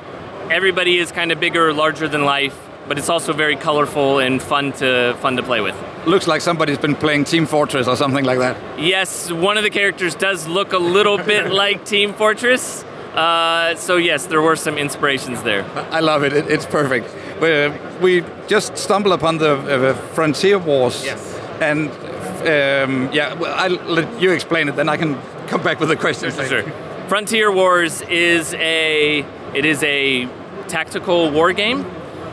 everybody 0.49 0.97
is 0.97 1.11
kind 1.11 1.33
of 1.33 1.39
bigger, 1.41 1.73
larger 1.73 2.07
than 2.07 2.23
life, 2.23 2.57
but 2.87 2.97
it's 2.97 3.09
also 3.09 3.33
very 3.33 3.57
colorful 3.57 4.19
and 4.19 4.41
fun 4.41 4.71
to 4.73 5.17
fun 5.19 5.35
to 5.35 5.43
play 5.43 5.59
with. 5.59 5.75
Looks 6.05 6.27
like 6.27 6.39
somebody's 6.41 6.77
been 6.77 6.95
playing 6.95 7.25
Team 7.25 7.45
Fortress 7.45 7.87
or 7.89 7.97
something 7.97 8.23
like 8.23 8.39
that. 8.39 8.55
Yes, 8.79 9.29
one 9.29 9.57
of 9.57 9.63
the 9.63 9.69
characters 9.69 10.15
does 10.15 10.47
look 10.47 10.71
a 10.73 10.79
little 10.79 11.17
bit 11.33 11.51
like 11.51 11.83
Team 11.85 12.13
Fortress. 12.13 12.83
Uh, 13.13 13.75
so 13.75 13.97
yes, 13.97 14.27
there 14.27 14.41
were 14.41 14.55
some 14.55 14.77
inspirations 14.77 15.43
there. 15.43 15.65
I 15.91 15.99
love 15.99 16.23
it. 16.23 16.31
it 16.31 16.49
it's 16.49 16.65
perfect. 16.65 17.13
We, 17.41 17.69
we 18.01 18.25
just 18.47 18.77
stumbled 18.77 19.13
upon 19.13 19.39
the 19.39 19.53
uh, 19.55 19.93
Frontier 20.13 20.59
Wars. 20.59 21.03
Yes. 21.03 21.39
And 21.59 21.89
um, 21.89 23.11
yeah, 23.11 23.33
well, 23.33 23.53
I'll 23.57 23.93
let 23.93 24.21
you 24.21 24.31
explain 24.31 24.69
it, 24.69 24.75
then 24.75 24.87
I 24.87 24.97
can 24.97 25.19
come 25.47 25.63
back 25.63 25.79
with 25.79 25.89
the 25.89 25.95
questions. 25.95 26.35
Sure. 26.35 26.63
Frontier 27.07 27.51
Wars 27.51 28.01
is 28.03 28.53
a 28.53 29.25
it 29.53 29.65
is 29.65 29.83
a 29.83 30.27
tactical 30.67 31.29
war 31.31 31.51
game, 31.51 31.85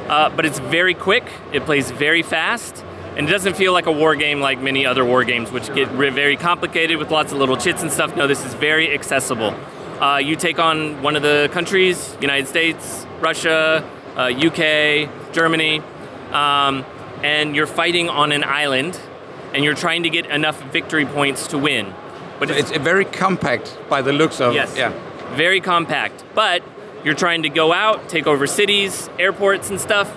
uh, 0.09 0.31
but 0.31 0.47
it's 0.47 0.61
very 0.61 0.95
quick. 0.95 1.25
It 1.53 1.65
plays 1.65 1.91
very 1.91 2.23
fast, 2.23 2.85
and 3.17 3.29
it 3.29 3.33
doesn't 3.33 3.57
feel 3.57 3.73
like 3.73 3.87
a 3.87 3.93
war 3.93 4.15
game 4.15 4.41
like 4.41 4.61
many 4.61 4.87
other 4.87 5.05
war 5.05 5.25
games, 5.25 5.51
which 5.51 5.75
get 5.75 5.89
very 5.89 6.37
complicated 6.37 6.99
with 6.99 7.11
lots 7.11 7.33
of 7.33 7.39
little 7.39 7.57
chits 7.57 7.83
and 7.83 7.91
stuff. 7.91 8.15
No, 8.15 8.27
this 8.27 8.45
is 8.45 8.55
very 8.55 8.93
accessible. 8.93 9.55
Uh, 10.01 10.19
you 10.19 10.37
take 10.37 10.59
on 10.59 11.03
one 11.03 11.17
of 11.17 11.23
the 11.23 11.51
countries: 11.53 12.17
United 12.21 12.47
States, 12.47 13.07
Russia, 13.21 13.85
uh, 14.19 14.25
UK, 14.25 15.33
Germany, 15.33 15.81
um, 16.33 16.85
and 17.23 17.55
you're 17.55 17.67
fighting 17.67 18.09
on 18.09 18.33
an 18.33 18.45
island, 18.45 18.99
and 19.55 19.65
you're 19.65 19.75
trying 19.75 20.03
to 20.03 20.11
get 20.11 20.27
enough 20.27 20.61
victory 20.73 21.07
points 21.07 21.47
to 21.49 21.59
win. 21.59 21.95
But 22.39 22.51
It's 22.51 22.71
very 22.71 23.05
compact 23.05 23.77
by 23.89 24.03
the 24.03 24.13
looks 24.13 24.41
of 24.41 24.55
Yes. 24.55 24.77
Yeah. 24.77 24.93
Very 25.35 25.61
compact. 25.61 26.25
But 26.35 26.63
you're 27.05 27.15
trying 27.15 27.43
to 27.43 27.49
go 27.49 27.73
out, 27.73 28.09
take 28.09 28.27
over 28.27 28.47
cities, 28.47 29.09
airports, 29.19 29.71
and 29.71 29.81
stuff. 29.81 30.15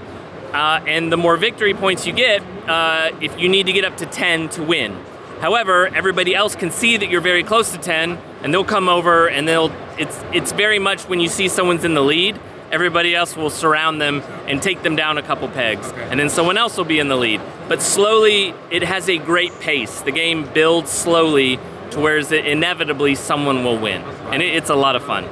Uh, 0.53 0.81
and 0.85 1.11
the 1.11 1.17
more 1.17 1.37
victory 1.37 1.73
points 1.73 2.05
you 2.05 2.13
get, 2.13 2.41
uh, 2.67 3.11
if 3.21 3.39
you 3.39 3.47
need 3.47 3.67
to 3.67 3.71
get 3.71 3.85
up 3.85 3.97
to 3.97 4.05
10 4.05 4.49
to 4.49 4.63
win. 4.63 4.97
However, 5.39 5.87
everybody 5.87 6.35
else 6.35 6.55
can 6.55 6.69
see 6.71 6.97
that 6.97 7.09
you're 7.09 7.21
very 7.21 7.43
close 7.43 7.71
to 7.71 7.77
10, 7.77 8.19
and 8.43 8.53
they'll 8.53 8.63
come 8.63 8.89
over, 8.89 9.27
and 9.27 9.47
they'll. 9.47 9.71
It's 9.97 10.19
it's 10.33 10.51
very 10.51 10.77
much 10.77 11.03
when 11.03 11.19
you 11.19 11.29
see 11.29 11.47
someone's 11.47 11.83
in 11.83 11.95
the 11.95 12.01
lead, 12.03 12.39
everybody 12.71 13.15
else 13.15 13.35
will 13.35 13.49
surround 13.49 14.01
them 14.01 14.21
and 14.47 14.61
take 14.61 14.83
them 14.83 14.95
down 14.95 15.17
a 15.17 15.21
couple 15.21 15.47
pegs, 15.49 15.91
and 15.91 16.19
then 16.19 16.29
someone 16.29 16.57
else 16.57 16.77
will 16.77 16.85
be 16.85 16.99
in 16.99 17.07
the 17.07 17.17
lead. 17.17 17.41
But 17.67 17.81
slowly, 17.81 18.53
it 18.69 18.83
has 18.83 19.09
a 19.09 19.17
great 19.17 19.59
pace. 19.59 20.01
The 20.01 20.11
game 20.11 20.49
builds 20.53 20.89
slowly 20.89 21.59
to 21.91 21.99
where 21.99 22.17
inevitably 22.17 23.15
someone 23.15 23.63
will 23.63 23.77
win, 23.77 24.01
and 24.31 24.41
it, 24.41 24.55
it's 24.55 24.69
a 24.69 24.75
lot 24.75 24.95
of 24.95 25.03
fun. 25.03 25.25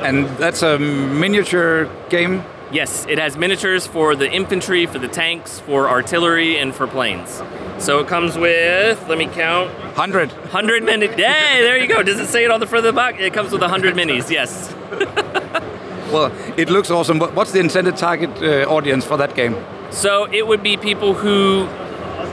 And 0.00 0.26
that's 0.38 0.62
a 0.62 0.78
miniature 0.78 1.90
game. 2.08 2.44
Yes, 2.72 3.06
it 3.08 3.18
has 3.18 3.36
miniatures 3.36 3.86
for 3.86 4.16
the 4.16 4.30
infantry, 4.30 4.86
for 4.86 4.98
the 4.98 5.06
tanks, 5.06 5.60
for 5.60 5.88
artillery, 5.88 6.58
and 6.58 6.74
for 6.74 6.86
planes. 6.86 7.42
So 7.78 8.00
it 8.00 8.08
comes 8.08 8.36
with, 8.36 9.08
let 9.08 9.18
me 9.18 9.26
count, 9.26 9.72
100. 9.72 10.30
100 10.32 10.82
minis. 10.82 11.10
Yay, 11.10 11.60
there 11.60 11.78
you 11.78 11.86
go. 11.86 12.02
Does 12.02 12.18
it 12.18 12.26
say 12.28 12.44
it 12.44 12.50
on 12.50 12.60
the 12.60 12.66
front 12.66 12.84
of 12.84 12.92
the 12.92 12.96
box? 12.96 13.18
It 13.20 13.32
comes 13.32 13.52
with 13.52 13.60
100 13.60 13.94
minis, 13.94 14.30
yes. 14.30 14.74
Well, 16.14 16.30
it 16.56 16.70
looks 16.70 16.90
awesome. 16.92 17.18
What- 17.18 17.34
What's 17.34 17.50
the 17.50 17.58
intended 17.58 17.96
target 17.96 18.30
uh, 18.40 18.70
audience 18.76 19.04
for 19.04 19.16
that 19.16 19.34
game? 19.34 19.56
So 19.90 20.28
it 20.30 20.46
would 20.46 20.62
be 20.62 20.76
people 20.76 21.12
who 21.14 21.66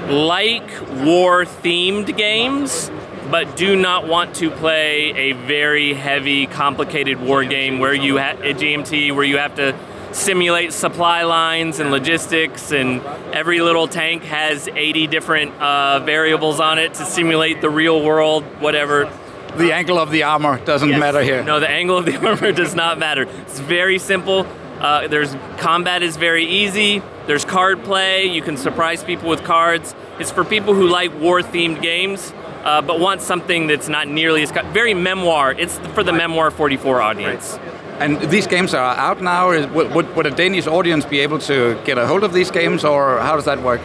like 0.10 0.70
war 1.04 1.46
themed 1.46 2.16
games, 2.16 2.92
but 3.32 3.56
do 3.56 3.76
not 3.76 4.08
want 4.08 4.36
to 4.36 4.52
play 4.52 5.12
a 5.16 5.32
very 5.48 5.94
heavy, 5.96 6.46
complicated 6.46 7.20
war 7.20 7.44
game 7.44 7.80
where 7.80 7.94
you 7.94 8.18
have 8.18 8.40
a 8.42 8.54
GMT 8.54 9.16
where 9.16 9.24
you 9.26 9.38
have 9.38 9.56
to 9.56 9.74
simulate 10.12 10.74
supply 10.74 11.24
lines 11.24 11.80
and 11.80 11.90
logistics, 11.90 12.72
and 12.72 13.02
every 13.34 13.62
little 13.62 13.88
tank 13.88 14.24
has 14.24 14.68
80 14.68 15.08
different 15.08 15.52
uh, 15.60 16.00
variables 16.06 16.60
on 16.60 16.78
it 16.78 16.94
to 16.96 17.06
simulate 17.06 17.62
the 17.62 17.70
real 17.70 18.04
world, 18.04 18.44
whatever. 18.60 19.10
The 19.58 19.74
angle 19.74 19.98
of 20.00 20.12
the 20.12 20.24
armor 20.24 20.58
doesn't 20.66 20.90
Yes. 20.90 21.00
matter 21.00 21.22
here. 21.22 21.44
No, 21.44 21.60
the 21.60 21.70
angle 21.70 21.98
of 21.98 22.06
the 22.06 22.16
armor 22.28 22.52
does 22.52 22.76
not 22.76 22.98
matter. 23.00 23.24
It's 23.24 23.60
very 23.60 24.00
simple. 24.00 24.46
Uh, 24.80 25.08
there's 25.08 25.36
combat 25.58 26.02
is 26.02 26.18
very 26.18 26.46
easy. 26.46 27.02
There's 27.28 27.46
card 27.46 27.84
play. 27.84 28.26
You 28.26 28.42
can 28.42 28.58
surprise 28.58 29.04
people 29.04 29.30
with 29.30 29.44
cards. 29.44 29.94
It's 30.20 30.32
for 30.32 30.44
people 30.44 30.74
who 30.74 30.88
like 30.88 31.12
war-themed 31.20 31.82
games, 31.82 32.34
uh, 32.64 32.82
but 32.82 33.00
want 33.00 33.22
something 33.22 33.68
that's 33.68 33.88
not 33.88 34.08
nearly 34.08 34.42
as 34.42 34.52
co- 34.52 34.64
very 34.72 34.94
memoir. 34.96 35.52
It's 35.52 35.78
for 35.94 36.04
the 36.04 36.14
memoir 36.14 36.50
44 36.50 37.00
audience. 37.02 37.60
And 38.00 38.20
these 38.32 38.48
games 38.48 38.74
are 38.74 38.96
out 38.96 39.22
now. 39.22 39.50
Would, 39.50 39.92
would, 39.94 40.16
would 40.16 40.26
a 40.26 40.32
Danish 40.32 40.66
audience 40.66 41.06
be 41.06 41.20
able 41.20 41.38
to 41.40 41.80
get 41.86 42.00
a 42.00 42.08
hold 42.08 42.24
of 42.24 42.34
these 42.34 42.50
games, 42.50 42.84
or 42.84 43.20
how 43.20 43.36
does 43.36 43.46
that 43.46 43.62
work? 43.62 43.82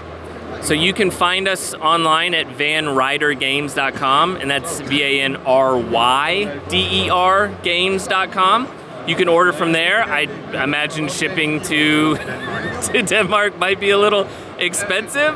So 0.63 0.75
you 0.75 0.93
can 0.93 1.11
find 1.11 1.47
us 1.47 1.75
online 1.75 2.35
at 2.35 2.47
vanrydergames.com, 2.49 4.37
and 4.37 4.51
that's 4.51 4.81
V 4.81 5.03
A 5.03 5.23
N 5.23 5.37
R 5.37 5.77
Y 5.77 6.61
D 6.69 7.05
E 7.05 7.11
R 7.11 7.49
games.com. 7.63 8.69
You 9.07 9.15
can 9.15 9.29
order 9.29 9.53
from 9.53 9.73
there. 9.73 10.03
I 10.03 10.23
imagine 10.63 11.09
shipping 11.09 11.61
to 11.63 12.17
to 12.17 13.03
Denmark 13.03 13.59
might 13.59 13.79
be 13.79 13.91
a 13.91 13.99
little 13.99 14.27
expensive. 14.59 15.35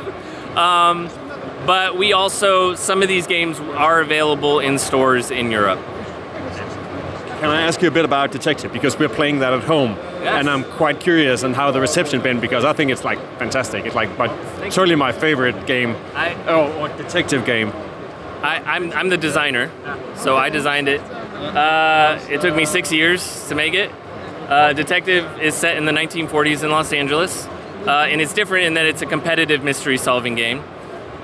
Um, 0.57 1.09
but 1.65 1.97
we 1.97 2.11
also 2.11 2.75
some 2.75 3.01
of 3.01 3.07
these 3.07 3.27
games 3.27 3.59
are 3.59 4.01
available 4.01 4.59
in 4.59 4.77
stores 4.77 5.31
in 5.31 5.51
Europe. 5.51 5.79
Can 7.41 7.49
I 7.49 7.61
ask 7.61 7.81
you 7.81 7.87
a 7.87 7.91
bit 7.91 8.05
about 8.05 8.31
Detective? 8.31 8.71
Because 8.71 8.99
we're 8.99 9.09
playing 9.09 9.39
that 9.39 9.51
at 9.51 9.63
home. 9.63 9.93
Yes. 9.95 10.27
And 10.37 10.47
I'm 10.47 10.63
quite 10.63 10.99
curious 10.99 11.43
on 11.43 11.55
how 11.55 11.71
the 11.71 11.81
reception 11.81 12.21
been 12.21 12.39
because 12.39 12.63
I 12.63 12.73
think 12.73 12.91
it's 12.91 13.03
like 13.03 13.17
fantastic. 13.39 13.83
It's 13.87 13.95
like 13.95 14.15
my, 14.15 14.27
certainly 14.69 14.93
my 14.93 15.11
favorite 15.11 15.65
game. 15.65 15.95
I- 16.13 16.35
oh, 16.45 16.71
or 16.79 16.89
detective 16.89 17.43
game. 17.43 17.73
I, 18.43 18.57
I'm, 18.63 18.91
I'm 18.91 19.09
the 19.09 19.17
designer, 19.17 19.71
so 20.17 20.37
I 20.37 20.49
designed 20.49 20.87
it. 20.87 21.01
Uh, 21.01 22.19
it 22.29 22.41
took 22.41 22.55
me 22.55 22.63
six 22.65 22.91
years 22.91 23.47
to 23.47 23.55
make 23.55 23.73
it. 23.73 23.89
Uh, 24.47 24.73
Detective 24.73 25.25
is 25.41 25.55
set 25.55 25.77
in 25.77 25.85
the 25.85 25.91
1940s 25.91 26.63
in 26.63 26.69
Los 26.69 26.93
Angeles, 26.93 27.47
uh, 27.87 28.05
and 28.07 28.21
it's 28.21 28.33
different 28.33 28.65
in 28.67 28.75
that 28.75 28.85
it's 28.85 29.01
a 29.01 29.07
competitive 29.07 29.63
mystery 29.63 29.97
solving 29.97 30.35
game. 30.35 30.63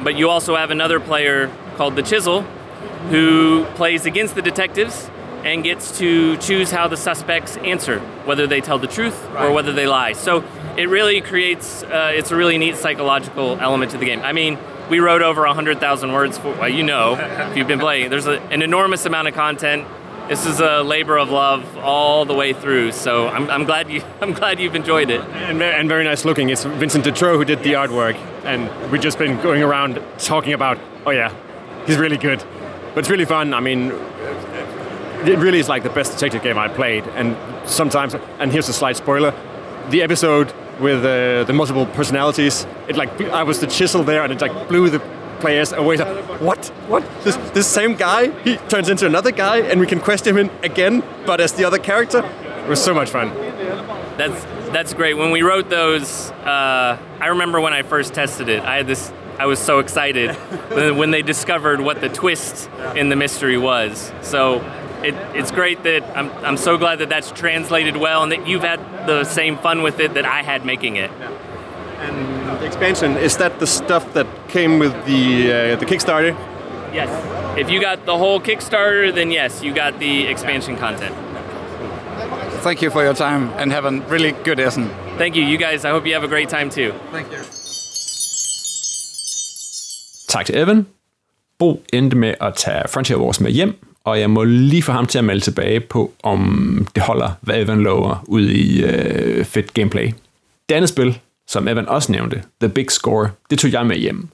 But 0.01 0.15
you 0.17 0.29
also 0.29 0.55
have 0.55 0.71
another 0.71 0.99
player 0.99 1.51
called 1.75 1.95
the 1.95 2.01
Chisel 2.01 2.41
who 3.11 3.65
plays 3.75 4.07
against 4.07 4.33
the 4.33 4.41
detectives 4.41 5.11
and 5.53 5.63
gets 5.63 5.97
to 5.97 6.35
choose 6.37 6.71
how 6.71 6.87
the 6.87 6.97
suspects 6.97 7.55
answer, 7.57 7.99
whether 8.25 8.47
they 8.47 8.59
tell 8.59 8.77
the 8.77 8.87
truth 8.87 9.17
or 9.35 9.51
whether 9.51 9.71
they 9.71 9.87
lie. 9.87 10.11
So 10.11 10.43
it 10.77 10.89
really 10.89 11.21
creates, 11.21 11.83
uh, 11.83 12.11
it's 12.13 12.31
a 12.31 12.35
really 12.35 12.57
neat 12.57 12.75
psychological 12.75 13.57
element 13.59 13.91
to 13.91 13.97
the 13.97 14.05
game. 14.05 14.21
I 14.21 14.33
mean, 14.33 14.57
we 14.89 14.99
wrote 14.99 15.21
over 15.21 15.45
100,000 15.45 16.11
words 16.11 16.37
for, 16.37 16.51
well, 16.53 16.67
you 16.67 16.83
know, 16.83 17.15
if 17.49 17.55
you've 17.55 17.67
been 17.67 17.79
playing. 17.79 18.09
There's 18.09 18.27
a, 18.27 18.41
an 18.51 18.61
enormous 18.61 19.05
amount 19.05 19.29
of 19.29 19.35
content. 19.35 19.87
This 20.27 20.45
is 20.45 20.59
a 20.59 20.81
labor 20.81 21.17
of 21.17 21.29
love 21.29 21.77
all 21.77 22.25
the 22.25 22.33
way 22.33 22.51
through. 22.51 22.91
So 22.91 23.29
I'm, 23.29 23.49
I'm 23.49 23.63
glad 23.63 23.89
you, 23.89 24.01
I'm 24.21 24.33
glad 24.33 24.59
you've 24.59 24.75
enjoyed 24.75 25.09
it. 25.09 25.21
And, 25.21 25.63
and 25.63 25.87
very 25.87 26.03
nice 26.03 26.25
looking. 26.25 26.49
It's 26.49 26.65
Vincent 26.65 27.05
Dutrait 27.05 27.37
who 27.37 27.45
did 27.45 27.63
the 27.63 27.73
artwork. 27.73 28.15
And 28.43 28.91
we've 28.91 29.01
just 29.01 29.17
been 29.17 29.41
going 29.41 29.63
around 29.63 30.01
talking 30.17 30.51
about, 30.51 30.77
oh 31.05 31.11
yeah, 31.11 31.33
he's 31.85 31.97
really 31.97 32.17
good. 32.17 32.43
But 32.93 32.99
it's 32.99 33.09
really 33.09 33.25
fun. 33.25 33.53
I 33.53 33.59
mean, 33.59 33.91
it 35.25 35.39
really 35.39 35.59
is 35.59 35.69
like 35.69 35.83
the 35.83 35.89
best 35.89 36.11
detective 36.13 36.43
game 36.43 36.57
I 36.57 36.67
played. 36.67 37.05
And 37.15 37.35
sometimes, 37.67 38.15
and 38.39 38.51
here's 38.51 38.69
a 38.69 38.73
slight 38.73 38.97
spoiler, 38.97 39.33
the 39.89 40.01
episode 40.01 40.53
with 40.79 41.03
uh, 41.03 41.43
the 41.45 41.53
multiple 41.53 41.85
personalities, 41.85 42.67
it 42.87 42.97
like 42.97 43.19
I 43.21 43.43
was 43.43 43.59
the 43.59 43.67
chisel 43.67 44.03
there, 44.03 44.23
and 44.23 44.31
it 44.31 44.41
like 44.41 44.67
blew 44.67 44.89
the 44.89 44.99
players 45.39 45.71
away. 45.71 45.97
What? 45.97 46.67
What? 46.87 47.03
This 47.23 47.35
this 47.53 47.67
same 47.67 47.95
guy? 47.95 48.29
He 48.41 48.57
turns 48.69 48.89
into 48.89 49.05
another 49.05 49.31
guy, 49.31 49.59
and 49.59 49.79
we 49.79 49.87
can 49.87 49.99
question 49.99 50.37
him 50.37 50.49
in 50.49 50.63
again, 50.63 51.03
but 51.25 51.41
as 51.41 51.53
the 51.53 51.65
other 51.65 51.79
character. 51.79 52.19
It 52.63 52.69
was 52.69 52.83
so 52.83 52.93
much 52.93 53.09
fun. 53.09 53.29
That's 54.17 54.43
that's 54.71 54.93
great. 54.93 55.15
When 55.15 55.31
we 55.31 55.41
wrote 55.41 55.69
those, 55.69 56.31
uh, 56.31 56.97
I 57.19 57.27
remember 57.27 57.61
when 57.61 57.73
I 57.73 57.83
first 57.83 58.13
tested 58.13 58.49
it. 58.49 58.63
I 58.63 58.77
had 58.77 58.87
this. 58.87 59.11
I 59.39 59.45
was 59.45 59.59
so 59.59 59.79
excited 59.79 60.31
when 60.97 61.11
they 61.11 61.21
discovered 61.21 61.79
what 61.79 62.01
the 62.01 62.09
twist 62.09 62.69
in 62.95 63.09
the 63.09 63.15
mystery 63.15 63.57
was. 63.57 64.11
So 64.21 64.59
it, 65.03 65.15
it's 65.35 65.51
great 65.51 65.83
that 65.83 66.03
I'm, 66.17 66.31
I'm 66.45 66.57
so 66.57 66.77
glad 66.77 66.99
that 66.99 67.09
that's 67.09 67.31
translated 67.31 67.97
well 67.97 68.23
and 68.23 68.31
that 68.31 68.47
you've 68.47 68.63
had 68.63 68.79
the 69.07 69.23
same 69.23 69.57
fun 69.57 69.81
with 69.81 69.99
it 69.99 70.13
that 70.13 70.25
I 70.25 70.43
had 70.43 70.65
making 70.65 70.95
it. 70.95 71.11
And 71.99 72.59
the 72.59 72.65
expansion 72.65 73.17
is 73.17 73.37
that 73.37 73.59
the 73.59 73.67
stuff 73.67 74.13
that 74.13 74.27
came 74.47 74.79
with 74.79 74.93
the 75.05 75.51
uh, 75.51 75.75
the 75.75 75.85
Kickstarter? 75.85 76.35
Yes. 76.93 77.09
If 77.57 77.69
you 77.69 77.81
got 77.81 78.05
the 78.05 78.17
whole 78.17 78.39
Kickstarter, 78.39 79.13
then 79.13 79.31
yes, 79.31 79.63
you 79.63 79.73
got 79.73 79.99
the 79.99 80.27
expansion 80.27 80.77
content. 80.77 81.15
Thank 82.61 82.81
you 82.81 82.89
for 82.89 83.03
your 83.03 83.13
time 83.13 83.49
and 83.57 83.71
have 83.71 83.85
a 83.85 83.91
really 84.09 84.31
good 84.43 84.59
Essen. 84.59 84.89
Thank 85.17 85.35
you, 85.35 85.43
you 85.43 85.57
guys. 85.57 85.85
I 85.85 85.89
hope 85.89 86.05
you 86.05 86.13
have 86.13 86.23
a 86.23 86.27
great 86.27 86.49
time 86.49 86.69
too. 86.69 86.93
Thank 87.11 87.31
you. 87.31 87.39
Tak 90.27 90.45
til 90.45 90.57
Evan. 90.57 90.87
Bo 91.59 91.81
endte 91.93 92.17
med 92.17 92.33
at 92.41 92.53
tage 92.55 92.87
Frontier 92.87 93.17
Wars 93.17 93.39
med 93.39 93.51
hjem, 93.51 93.75
og 94.07 94.19
jeg 94.19 94.29
må 94.29 94.43
lige 94.43 94.83
få 94.83 94.91
ham 94.91 95.05
til 95.05 95.17
at 95.17 95.23
melde 95.23 95.41
tilbage 95.41 95.79
på, 95.79 96.13
om 96.23 96.87
det 96.95 97.03
holder, 97.03 97.31
hvad 97.41 97.61
Evan 97.61 97.81
lover, 97.81 98.23
ud 98.27 98.49
i 98.49 98.83
øh, 98.83 99.45
fedt 99.45 99.73
gameplay. 99.73 100.11
Det 100.69 100.75
andet 100.75 100.89
spil, 100.89 101.19
som 101.47 101.67
Evan 101.67 101.87
også 101.87 102.11
nævnte, 102.11 102.43
The 102.61 102.69
Big 102.69 102.91
Score, 102.91 103.29
det 103.49 103.59
tog 103.59 103.71
jeg 103.71 103.85
med 103.85 103.95
hjem. 103.95 104.27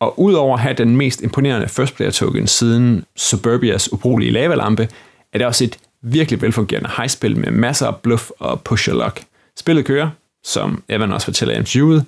Og 0.00 0.20
udover 0.20 0.54
at 0.54 0.60
have 0.60 0.74
den 0.74 0.96
mest 0.96 1.22
imponerende 1.22 1.68
first 1.68 1.96
player 1.96 2.10
token 2.10 2.46
siden 2.46 3.04
Suburbias 3.16 3.92
ubrugelige 3.92 4.32
lavalampe, 4.32 4.88
er 5.32 5.38
det 5.38 5.46
også 5.46 5.64
et 5.64 5.78
virkelig 6.02 6.42
velfungerende 6.42 6.90
high-spil 6.96 7.38
med 7.38 7.50
masser 7.50 7.86
af 7.86 7.96
bluff 7.96 8.30
og 8.38 8.60
push 8.60 8.90
og 8.90 8.96
luck. 8.96 9.22
Spillet 9.56 9.84
kører, 9.84 10.10
som 10.44 10.82
Evan 10.88 11.12
også 11.12 11.24
fortæller 11.24 11.54
i 11.54 11.58
interviewet, 11.58 12.04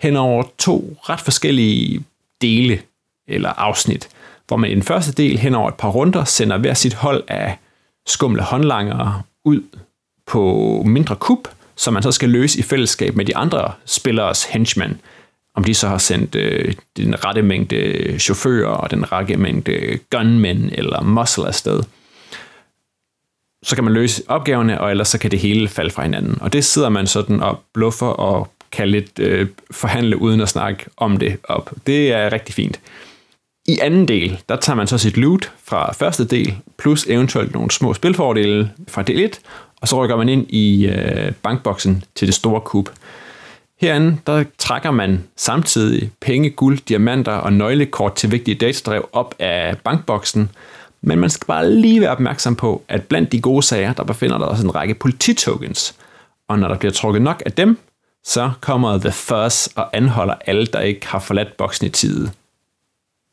hen 0.00 0.16
over 0.16 0.42
to 0.58 0.96
ret 1.02 1.20
forskellige 1.20 2.04
dele 2.40 2.80
eller 3.28 3.48
afsnit, 3.48 4.08
hvor 4.46 4.56
man 4.56 4.70
i 4.70 4.74
den 4.74 4.82
første 4.82 5.12
del 5.12 5.38
hen 5.38 5.54
over 5.54 5.68
et 5.68 5.74
par 5.74 5.88
runder 5.88 6.24
sender 6.24 6.58
hver 6.58 6.74
sit 6.74 6.94
hold 6.94 7.24
af 7.28 7.58
skumle 8.06 8.42
håndlangere 8.42 9.22
ud 9.44 9.62
på 10.26 10.82
mindre 10.86 11.16
kub, 11.16 11.48
som 11.76 11.94
man 11.94 12.02
så 12.02 12.12
skal 12.12 12.28
løse 12.28 12.58
i 12.58 12.62
fællesskab 12.62 13.16
med 13.16 13.24
de 13.24 13.36
andre 13.36 13.72
spilleres 13.84 14.44
henchmen. 14.44 15.00
Om 15.54 15.64
de 15.64 15.74
så 15.74 15.88
har 15.88 15.98
sendt 15.98 16.34
øh, 16.34 16.74
den 16.96 17.24
rette 17.24 17.42
mængde 17.42 18.18
chauffører 18.18 18.70
og 18.70 18.90
den 18.90 19.12
rette 19.12 19.36
mængde 19.36 19.98
gunmen 20.10 20.70
eller 20.72 21.02
muscle 21.02 21.46
afsted. 21.46 21.82
Så 23.62 23.74
kan 23.74 23.84
man 23.84 23.92
løse 23.92 24.22
opgaverne, 24.28 24.80
og 24.80 24.90
ellers 24.90 25.08
så 25.08 25.18
kan 25.18 25.30
det 25.30 25.38
hele 25.38 25.68
falde 25.68 25.90
fra 25.90 26.02
hinanden. 26.02 26.38
Og 26.40 26.52
det 26.52 26.64
sidder 26.64 26.88
man 26.88 27.06
sådan 27.06 27.40
og 27.40 27.62
bluffer 27.74 28.06
og 28.06 28.48
kan 28.72 28.88
lidt 28.88 29.18
øh, 29.18 29.48
forhandle 29.70 30.16
uden 30.16 30.40
at 30.40 30.48
snakke 30.48 30.84
om 30.96 31.16
det 31.16 31.38
op. 31.44 31.70
Det 31.86 32.12
er 32.12 32.32
rigtig 32.32 32.54
fint. 32.54 32.80
I 33.68 33.78
anden 33.82 34.08
del, 34.08 34.40
der 34.48 34.56
tager 34.56 34.76
man 34.76 34.86
så 34.86 34.98
sit 34.98 35.16
loot 35.16 35.52
fra 35.64 35.92
første 35.92 36.24
del, 36.24 36.56
plus 36.78 37.06
eventuelt 37.08 37.54
nogle 37.54 37.70
små 37.70 37.94
spilfordele 37.94 38.72
fra 38.88 39.02
del 39.02 39.20
1, 39.20 39.40
og 39.80 39.88
så 39.88 40.04
rykker 40.04 40.16
man 40.16 40.28
ind 40.28 40.46
i 40.48 40.86
øh, 40.86 41.32
bankboksen 41.32 42.04
til 42.14 42.26
det 42.28 42.34
store 42.34 42.60
kub. 42.60 42.88
Herinde, 43.80 44.16
der 44.26 44.44
trækker 44.58 44.90
man 44.90 45.24
samtidig 45.36 46.10
penge, 46.20 46.50
guld, 46.50 46.78
diamanter 46.88 47.32
og 47.32 47.52
nøglekort 47.52 48.14
til 48.14 48.32
vigtige 48.32 48.54
datadrev 48.54 49.08
op 49.12 49.34
af 49.38 49.78
bankboksen, 49.84 50.50
men 51.02 51.18
man 51.18 51.30
skal 51.30 51.46
bare 51.46 51.74
lige 51.74 52.00
være 52.00 52.10
opmærksom 52.10 52.56
på, 52.56 52.82
at 52.88 53.02
blandt 53.02 53.32
de 53.32 53.40
gode 53.40 53.62
sager, 53.62 53.92
der 53.92 54.04
befinder 54.04 54.38
der 54.38 54.46
også 54.46 54.64
en 54.64 54.74
række 54.74 54.94
polititokens. 54.94 55.94
Og 56.48 56.58
når 56.58 56.68
der 56.68 56.76
bliver 56.76 56.92
trukket 56.92 57.22
nok 57.22 57.42
af 57.46 57.52
dem, 57.52 57.78
så 58.24 58.50
kommer 58.60 58.98
The 58.98 59.12
Fuzz 59.12 59.66
og 59.66 59.96
anholder 59.96 60.34
alle, 60.46 60.66
der 60.66 60.80
ikke 60.80 61.06
har 61.06 61.18
forladt 61.18 61.56
boksen 61.56 61.86
i 61.86 61.90
tide. 61.90 62.30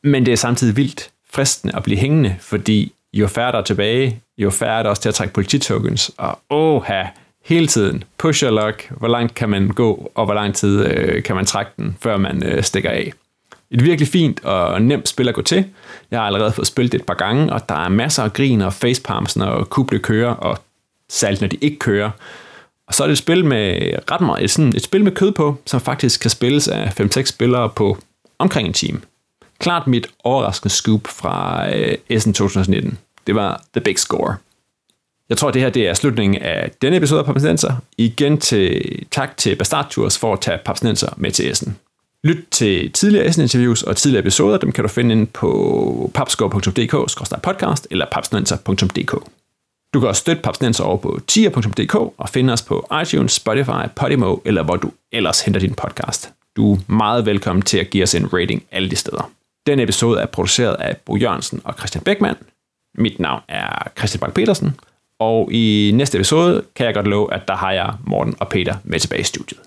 Men 0.03 0.25
det 0.25 0.31
er 0.31 0.35
samtidig 0.35 0.77
vildt 0.77 1.09
fristende 1.31 1.75
at 1.75 1.83
blive 1.83 1.97
hængende, 1.97 2.35
fordi 2.39 2.93
jo 3.13 3.27
færre 3.27 3.51
der 3.51 3.57
er 3.57 3.63
tilbage, 3.63 4.21
jo 4.37 4.49
færre 4.49 4.79
er 4.79 4.83
der 4.83 4.89
også 4.89 5.01
til 5.01 5.09
at 5.09 5.15
trække 5.15 5.33
polititokens. 5.33 6.11
Og 6.17 6.39
oha, 6.49 7.03
hele 7.45 7.67
tiden, 7.67 8.03
push 8.17 8.45
og 8.45 8.53
luck, 8.53 8.91
hvor 8.97 9.07
langt 9.07 9.35
kan 9.35 9.49
man 9.49 9.67
gå, 9.67 10.11
og 10.15 10.25
hvor 10.25 10.33
lang 10.33 10.55
tid 10.55 10.85
øh, 10.85 11.23
kan 11.23 11.35
man 11.35 11.45
trække 11.45 11.71
den, 11.77 11.97
før 12.01 12.17
man 12.17 12.43
øh, 12.43 12.63
stikker 12.63 12.89
af. 12.89 13.13
Et 13.71 13.83
virkelig 13.83 14.07
fint 14.07 14.45
og 14.45 14.81
nemt 14.81 15.07
spil 15.07 15.29
at 15.29 15.35
gå 15.35 15.41
til. 15.41 15.65
Jeg 16.11 16.19
har 16.19 16.25
allerede 16.25 16.51
fået 16.51 16.67
spillet 16.67 16.91
det 16.91 16.99
et 16.99 17.05
par 17.05 17.13
gange, 17.13 17.53
og 17.53 17.69
der 17.69 17.75
er 17.75 17.89
masser 17.89 18.23
af 18.23 18.33
grin 18.33 18.61
og 18.61 18.73
facepalms, 18.73 19.35
når 19.35 19.63
kuble 19.63 19.99
kører, 19.99 20.33
og 20.33 20.57
særligt 21.09 21.41
når 21.41 21.47
de 21.47 21.57
ikke 21.61 21.79
kører. 21.79 22.09
Og 22.87 22.93
så 22.93 23.03
er 23.03 23.07
det 23.07 23.11
et 23.11 23.17
spil 23.17 23.45
med 23.45 23.91
ret 24.11 24.21
meget, 24.21 24.43
et, 24.43 24.51
sådan 24.51 24.75
et 24.75 24.83
spil 24.83 25.03
med 25.03 25.11
kød 25.11 25.31
på, 25.31 25.57
som 25.65 25.81
faktisk 25.81 26.21
kan 26.21 26.29
spilles 26.29 26.67
af 26.67 26.99
5-6 26.99 27.25
spillere 27.25 27.69
på 27.69 27.97
omkring 28.39 28.67
en 28.67 28.73
time. 28.73 29.01
Klart 29.63 29.87
mit 29.87 30.07
overraskende 30.23 30.73
scoop 30.73 31.07
fra 31.07 31.67
øh, 31.75 31.97
Essen 32.09 32.33
2019. 32.33 32.97
Det 33.27 33.35
var 33.35 33.63
The 33.73 33.81
Big 33.81 33.99
Score. 33.99 34.35
Jeg 35.29 35.37
tror, 35.37 35.51
det 35.51 35.61
her 35.61 35.69
det 35.69 35.87
er 35.87 35.93
slutningen 35.93 36.41
af 36.41 36.71
denne 36.81 36.97
episode 36.97 37.19
af 37.19 37.25
Papsnenser. 37.25 37.75
Igen 37.97 38.37
til 38.37 38.81
tak 39.11 39.37
til 39.37 39.55
Bastard 39.55 39.89
Tours 39.89 40.17
for 40.17 40.33
at 40.33 40.41
tage 40.41 40.59
Papsnenser 40.65 41.13
med 41.17 41.31
til 41.31 41.51
Essen. 41.51 41.77
Lyt 42.23 42.37
til 42.51 42.91
tidligere 42.91 43.25
Essen-interviews 43.25 43.83
og 43.83 43.97
tidligere 43.97 44.21
episoder. 44.21 44.57
Dem 44.57 44.71
kan 44.71 44.83
du 44.83 44.87
finde 44.87 45.11
inde 45.11 45.25
på 45.25 46.11
papskov.dk-podcast 46.13 47.85
eller 47.91 48.05
papsnenser.dk. 48.11 49.15
Du 49.93 49.99
kan 49.99 50.09
også 50.09 50.19
støtte 50.19 50.41
Papsnenser 50.41 50.83
over 50.83 50.97
på 50.97 51.19
tier.dk 51.27 51.95
og 51.95 52.29
finde 52.29 52.53
os 52.53 52.61
på 52.61 52.87
iTunes, 53.01 53.31
Spotify, 53.31 53.87
Podimo 53.95 54.37
eller 54.45 54.63
hvor 54.63 54.75
du 54.75 54.91
ellers 55.11 55.41
henter 55.41 55.59
din 55.59 55.73
podcast. 55.73 56.29
Du 56.55 56.73
er 56.73 56.77
meget 56.87 57.25
velkommen 57.25 57.61
til 57.61 57.77
at 57.77 57.89
give 57.89 58.03
os 58.03 58.15
en 58.15 58.33
rating 58.33 58.63
alle 58.71 58.89
de 58.89 58.95
steder. 58.95 59.31
Den 59.67 59.79
episode 59.79 60.21
er 60.21 60.25
produceret 60.25 60.75
af 60.75 60.97
Bo 60.97 61.15
Jørgensen 61.15 61.61
og 61.63 61.73
Christian 61.73 62.03
Beckmann. 62.03 62.37
Mit 62.95 63.19
navn 63.19 63.41
er 63.47 63.91
Christian 63.97 64.19
Bang 64.19 64.33
petersen 64.33 64.75
og 65.19 65.49
i 65.51 65.91
næste 65.93 66.17
episode 66.17 66.63
kan 66.75 66.85
jeg 66.85 66.93
godt 66.93 67.07
love, 67.07 67.33
at 67.33 67.47
der 67.47 67.55
har 67.55 67.71
jeg 67.71 67.93
Morten 68.05 68.35
og 68.39 68.49
Peter 68.49 68.75
med 68.83 68.99
tilbage 68.99 69.21
i 69.21 69.23
studiet. 69.23 69.59